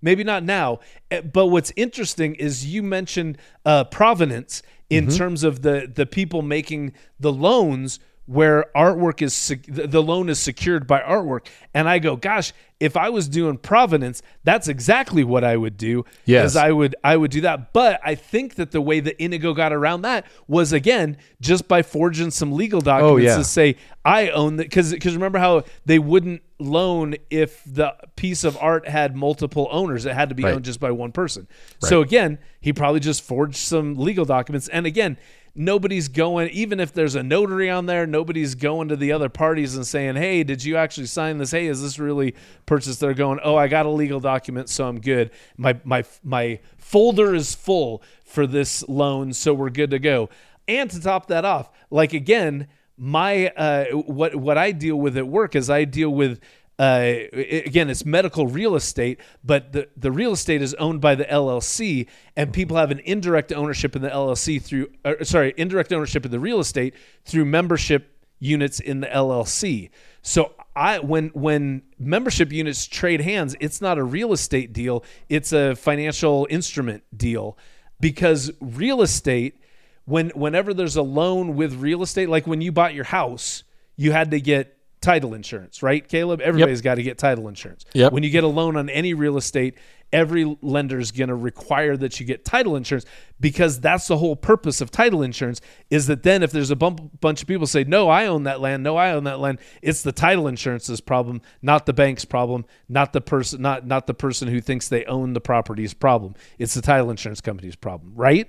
[0.00, 0.78] maybe not now
[1.10, 5.16] Eh, but what's interesting is you mentioned uh, provenance in Mm-hmm.
[5.16, 10.84] terms of the the people making the loans where artwork is the loan is secured
[10.86, 15.56] by artwork and i go gosh if I was doing provenance, that's exactly what I
[15.56, 16.04] would do.
[16.26, 16.56] Yes.
[16.56, 17.72] I would I would do that.
[17.72, 21.80] But I think that the way that Inigo got around that was again just by
[21.80, 23.36] forging some legal documents Oh, yeah.
[23.38, 28.42] to say I own that because because remember how they wouldn't loan if the piece
[28.44, 30.06] of art had multiple owners.
[30.06, 30.54] It had to be Right.
[30.54, 31.46] owned just by one person.
[31.80, 34.66] So again, he probably just forged some legal documents.
[34.68, 35.18] And again,
[35.54, 39.76] nobody's going, even if there's a notary on there, nobody's going to the other parties
[39.76, 41.50] and saying, Hey, did you actually sign this?
[41.50, 42.34] Hey, is this really
[42.66, 43.00] purchased?
[43.00, 45.30] They're going, Oh, I got a legal document, so I'm good.
[45.56, 50.28] My my my folder is full for this loan, so we're good to go.
[50.68, 52.66] And to top that off, like again,
[52.96, 56.40] my uh, what what I deal with at work is I deal with
[56.78, 61.24] uh, again it's medical real estate, but the the real estate is owned by the
[61.24, 66.24] LLC, and people have an indirect ownership in the LLC through uh, sorry indirect ownership
[66.24, 66.94] in the real estate
[67.24, 69.90] through membership units in the LLC.
[70.22, 75.52] So I when when membership units trade hands, it's not a real estate deal, it's
[75.52, 77.56] a financial instrument deal
[78.00, 79.60] because real estate
[80.06, 83.62] when whenever there's a loan with real estate, like when you bought your house,
[83.96, 86.40] you had to get title insurance, right, Caleb?
[86.40, 87.84] Everybody's got to get title insurance.
[87.92, 88.12] Yep.
[88.12, 89.76] When you get a loan on any real estate,
[90.12, 93.04] every lender is going to require that you get title insurance
[93.40, 97.20] because that's the whole purpose of title insurance is that then if there's a bump,
[97.20, 100.02] bunch of people say no i own that land no i own that land it's
[100.02, 104.46] the title insurance's problem not the bank's problem not the person not not the person
[104.46, 108.48] who thinks they own the property's problem it's the title insurance company's problem right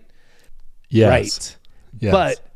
[0.90, 1.10] Yes.
[1.10, 1.58] right
[2.00, 2.12] Yes.
[2.12, 2.52] but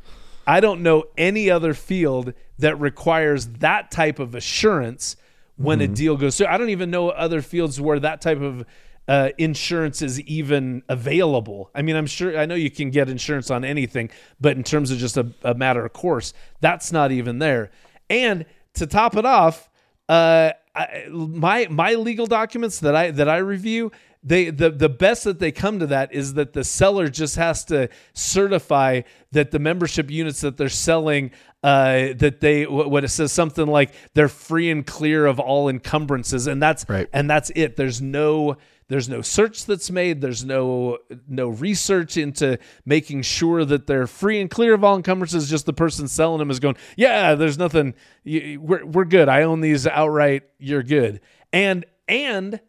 [0.48, 5.16] I don't know any other field that requires that type of assurance
[5.56, 5.92] when Mm-hmm.
[5.94, 6.48] a deal goes through.
[6.48, 8.66] I don't even know other fields where that type of
[9.08, 11.70] uh, insurance is even available.
[11.76, 14.10] I mean, I'm sure I know you can get insurance on anything,
[14.40, 17.72] but in terms of just a, a matter of course, that's not even there.
[18.10, 19.70] And to top it off,
[20.10, 23.92] uh, I, my my legal documents that I that I review,
[24.24, 27.66] they the the best that they come to that is that the seller just has
[27.66, 29.02] to certify
[29.32, 31.32] that the membership units that they're selling
[31.64, 36.48] uh, that they what it says something like they're free and clear of all encumbrances.
[36.48, 37.08] And that's Right.
[37.14, 37.76] and that's it.
[37.78, 38.58] There's no
[38.88, 40.22] there's no search that's made.
[40.22, 40.98] There's no
[41.28, 45.50] no research into making sure that they're free and clear of all encumbrances.
[45.50, 47.96] Just the person selling them is going yeah there's nothing.
[48.26, 49.30] We're, we're good.
[49.30, 50.44] I own these outright.
[50.60, 51.22] You're good.
[51.54, 52.60] And and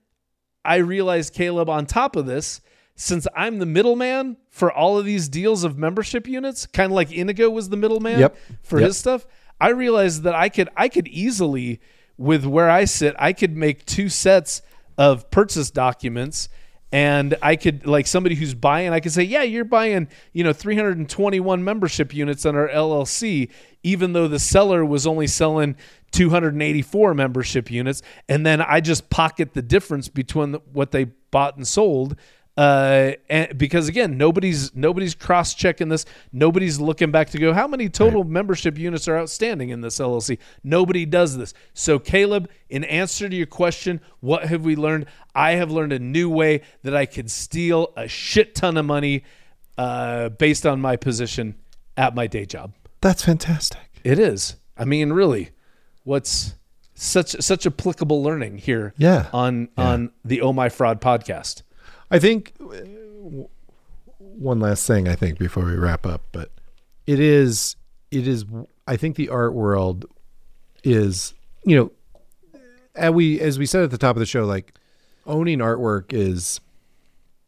[0.65, 2.61] I realized, Caleb, on top of this,
[2.95, 7.11] since I'm the middleman for all of these deals of membership units, kind of like
[7.11, 8.37] Inigo was the middleman Yep.
[8.63, 8.87] for Yep.
[8.89, 9.27] his stuff,
[9.61, 11.81] I realized that I could I could easily,
[12.19, 14.63] with where I sit, I could make two sets
[14.99, 16.49] of purchase documents.
[16.95, 20.53] And I could like somebody who's buying, I could say, yeah, you're buying, you know,
[20.53, 23.49] 321 membership units on our LLC,
[23.83, 25.75] even though the seller was only selling
[26.13, 31.57] 284 membership units, and then I just pocket the difference between the, what they bought
[31.57, 32.17] and sold.
[32.55, 36.05] Uh, and because again, nobody's nobody's cross checking this.
[36.33, 40.39] Nobody's looking back to go, how many total membership units are outstanding in this LLC?
[40.63, 41.55] Nobody does this.
[41.73, 45.07] So, Caleb, in answer to your question, what have we learned?
[45.35, 49.25] I have learned a new way that I could steal a shit ton of money
[49.79, 51.55] uh, based on my position
[51.97, 52.75] at my day job.
[53.01, 53.81] That's fantastic.
[54.05, 54.57] It is.
[54.77, 55.51] I mean, really,
[56.05, 56.55] what's
[56.94, 58.94] such such applicable learning here?
[58.96, 59.28] Yeah.
[59.32, 61.62] On on the Oh My Fraud podcast.
[62.11, 63.46] I think uh,
[64.18, 66.50] one last thing I think before we wrap up, but
[67.07, 67.76] it is
[68.11, 68.44] it is
[68.86, 70.05] I think the art world
[70.84, 71.34] is
[71.64, 71.92] you know
[72.94, 74.74] as we as we said at the top of the show like
[75.26, 76.61] owning artwork is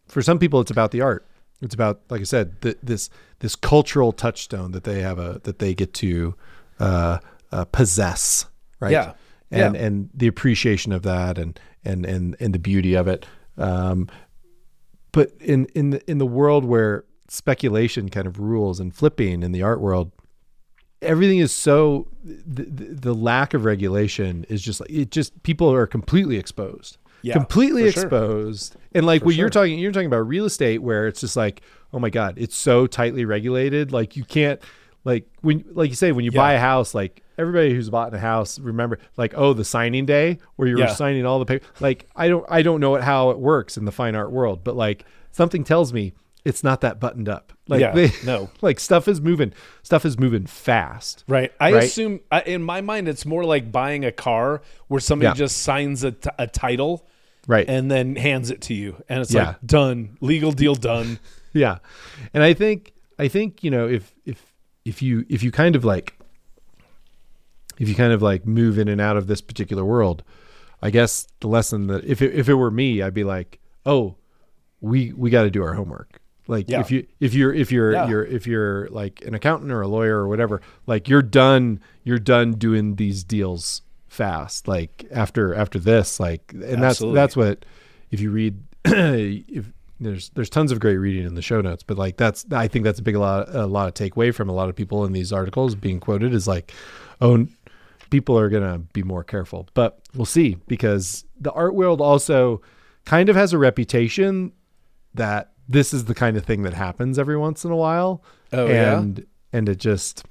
[0.06, 1.26] for some people it's about the art.
[1.60, 5.58] It's about like I said th- this this cultural touchstone that they have a that
[5.58, 6.34] they get to
[6.78, 7.18] uh,
[7.52, 8.46] uh, possess,
[8.80, 8.92] right?
[8.92, 9.12] Yeah.
[9.50, 9.82] And Yeah.
[9.82, 13.26] and the appreciation of that and and and and the beauty of it.
[13.56, 14.08] Um,
[15.12, 19.52] but in in the in the world where speculation kind of rules and flipping in
[19.52, 20.12] the art world
[21.02, 25.86] everything is so the, the, lack of regulation is just like it just people are
[25.86, 28.02] completely exposed Yeah, completely for sure.
[28.04, 31.36] exposed and like For when you're talking you're talking about real estate where it's just
[31.36, 34.60] like oh my god it's so tightly regulated like you can't
[35.04, 36.40] like when like you say when you Yeah.
[36.40, 40.38] buy a house like everybody who's bought a house remember like oh the signing day
[40.56, 40.88] where you Yeah.
[40.88, 43.84] signing all the paper like i don't i don't know what, how it works in
[43.84, 46.12] the fine art world but like something tells me
[46.44, 48.50] it's not that buttoned up like Yeah, they, no.
[48.60, 51.50] like stuff is moving stuff is moving fast Right.
[51.58, 51.84] I Right.
[51.84, 55.34] assume in my mind it's more like buying a car where somebody Yeah.
[55.34, 57.06] just signs a, t- a title
[57.48, 61.18] right and then hands it to you, and it's like done, legal deal done.
[61.52, 61.78] yeah
[62.34, 64.52] and i think i think you know if if
[64.84, 66.14] if you if you kind of like
[67.78, 70.22] if you kind of like move in and out of this particular world
[70.82, 74.16] I guess the lesson that if it, if it were me, I'd be like, oh,
[74.82, 76.20] we we got to do our homework.
[76.46, 76.80] Like Yeah.
[76.80, 78.06] if you if you're if you're Yeah.
[78.08, 82.18] you're if you're like an accountant or a lawyer or whatever, like you're done you're
[82.18, 84.68] done doing these deals fast.
[84.68, 87.14] Like after after this, like and Absolutely.
[87.14, 87.64] that's that's what
[88.10, 91.96] if you read if there's there's tons of great reading in the show notes, but
[91.96, 94.68] like that's I think that's a big lot a lot of takeaway from a lot
[94.68, 96.72] of people in these articles being quoted is like,
[97.22, 97.46] oh,
[98.14, 99.68] people are gonna be more careful.
[99.74, 102.62] But we'll see because the art world also
[103.04, 104.52] kind of has a reputation
[105.14, 108.22] that this is the kind of thing that happens every once in a while.
[108.52, 108.98] Oh, yeah?
[109.00, 110.24] and and it just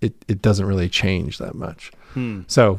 [0.00, 1.90] it it doesn't really change that much.
[2.14, 2.42] Hmm.
[2.46, 2.78] So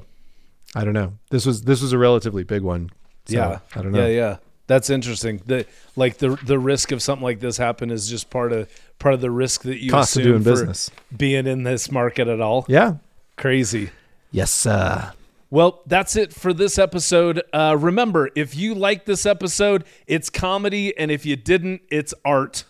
[0.76, 1.12] I don't know.
[1.30, 2.90] This was this was a relatively big one.
[3.26, 4.08] So, yeah, I don't know.
[4.08, 5.42] Yeah, yeah, that's interesting.
[5.46, 5.66] The
[5.98, 9.20] like the the risk of something like this happen is just part of part of
[9.20, 10.90] the risk that you Cost assume doing for business.
[11.16, 12.66] being in this market at all.
[12.70, 12.96] Yeah.
[13.36, 13.90] Crazy.
[14.32, 15.14] Yes, sir.
[15.50, 17.42] Well, that's it for this episode.
[17.52, 22.64] Uh, remember, if you like this episode, it's comedy, and if you didn't, it's art.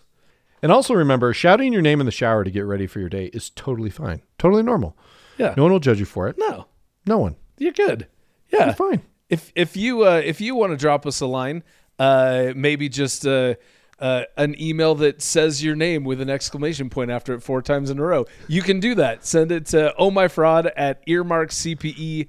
[0.63, 3.25] And also remember, shouting your name in the shower to get ready for your day
[3.25, 4.21] is totally fine.
[4.39, 4.97] Totally normal.
[5.37, 5.53] Yeah.
[5.57, 6.37] No one will judge you for it.
[6.39, 6.65] No,
[7.05, 7.35] No one.
[7.57, 8.07] you're good.
[8.51, 9.01] Yeah, You're fine.
[9.29, 11.63] if if you uh, if you want to drop us a line,
[11.99, 13.55] uh, maybe just uh,
[14.01, 17.89] uh, an email that says your name with an exclamation point after it four times
[17.89, 19.25] in a row, you can do that.
[19.25, 22.27] Send it to oh my fraud at earmarkcpe.com.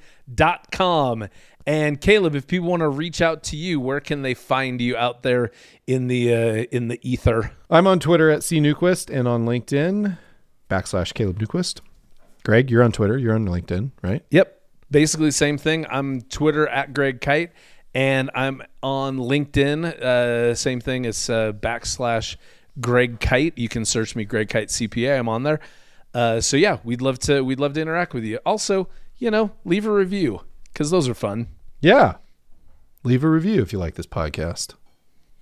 [1.64, 4.96] And Caleb, if people want to reach out to you, where can they find you
[4.96, 5.52] out there
[5.86, 7.52] in the uh, in the ether?
[7.70, 10.18] I'm on Twitter at C Newquist and on LinkedIn
[10.68, 11.80] backslash Caleb Newquist.
[12.44, 13.16] Greg, you're on Twitter.
[13.16, 14.24] You're on LinkedIn, right?
[14.30, 14.60] Yep.
[14.90, 15.86] Basically, same thing.
[15.88, 17.50] I'm Twitter at Greg Kyte,
[17.95, 19.84] and I'm on LinkedIn.
[19.84, 22.36] Uh, same thing as uh, backslash
[22.80, 23.53] Greg Kyte.
[23.57, 25.18] You can search me Greg Kyte CPA.
[25.18, 25.61] I'm on there.
[26.14, 28.38] Uh, so yeah, we'd love to we'd love to interact with you.
[28.45, 28.88] Also,
[29.18, 31.49] you know, leave a review because those are fun.
[31.80, 32.16] Yeah.
[33.05, 34.74] Leave a review if you like this podcast.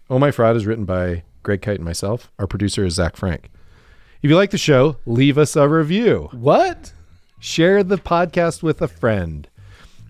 [0.09, 2.31] Oh My Fraud is written by Greg Kyte and myself.
[2.39, 3.51] Our producer is Zach Frank.
[4.23, 6.29] If you like the show, leave us a review.
[6.33, 6.93] What?
[7.39, 9.49] Share the podcast with a friend.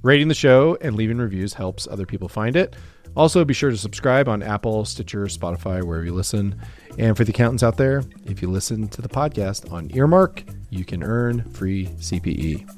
[0.02, 2.74] Rating the show and leaving reviews helps other people find it.
[3.16, 6.60] Also, be sure to subscribe on Apple, Stitcher, Spotify, wherever you listen.
[6.98, 10.84] And for the accountants out there, if you listen to the podcast on Earmark, you
[10.84, 12.68] can earn free CPE.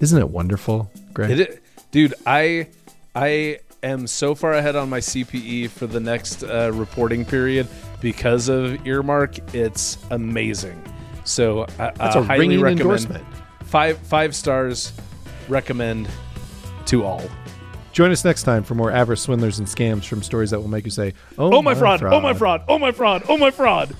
[0.00, 1.38] Isn't it wonderful, Greg?
[1.38, 2.68] It, dude, I
[3.14, 7.68] I am so far ahead on my CPE for the next uh, reporting period
[8.00, 9.54] because of earmark.
[9.54, 10.82] It's amazing.
[11.24, 12.80] So I, That's I a highly ringing recommend.
[12.80, 13.24] endorsement.
[13.64, 14.92] Five five stars.
[15.48, 16.08] Recommend
[16.86, 17.22] to all.
[17.92, 20.84] Join us next time for more avarice, swindlers, and scams from stories that will make
[20.84, 22.02] you say, "Oh, Oh my oh, fraud!
[22.02, 22.64] Oh my fraud!
[22.66, 23.22] Oh my fraud!
[23.28, 23.94] Oh my fraud!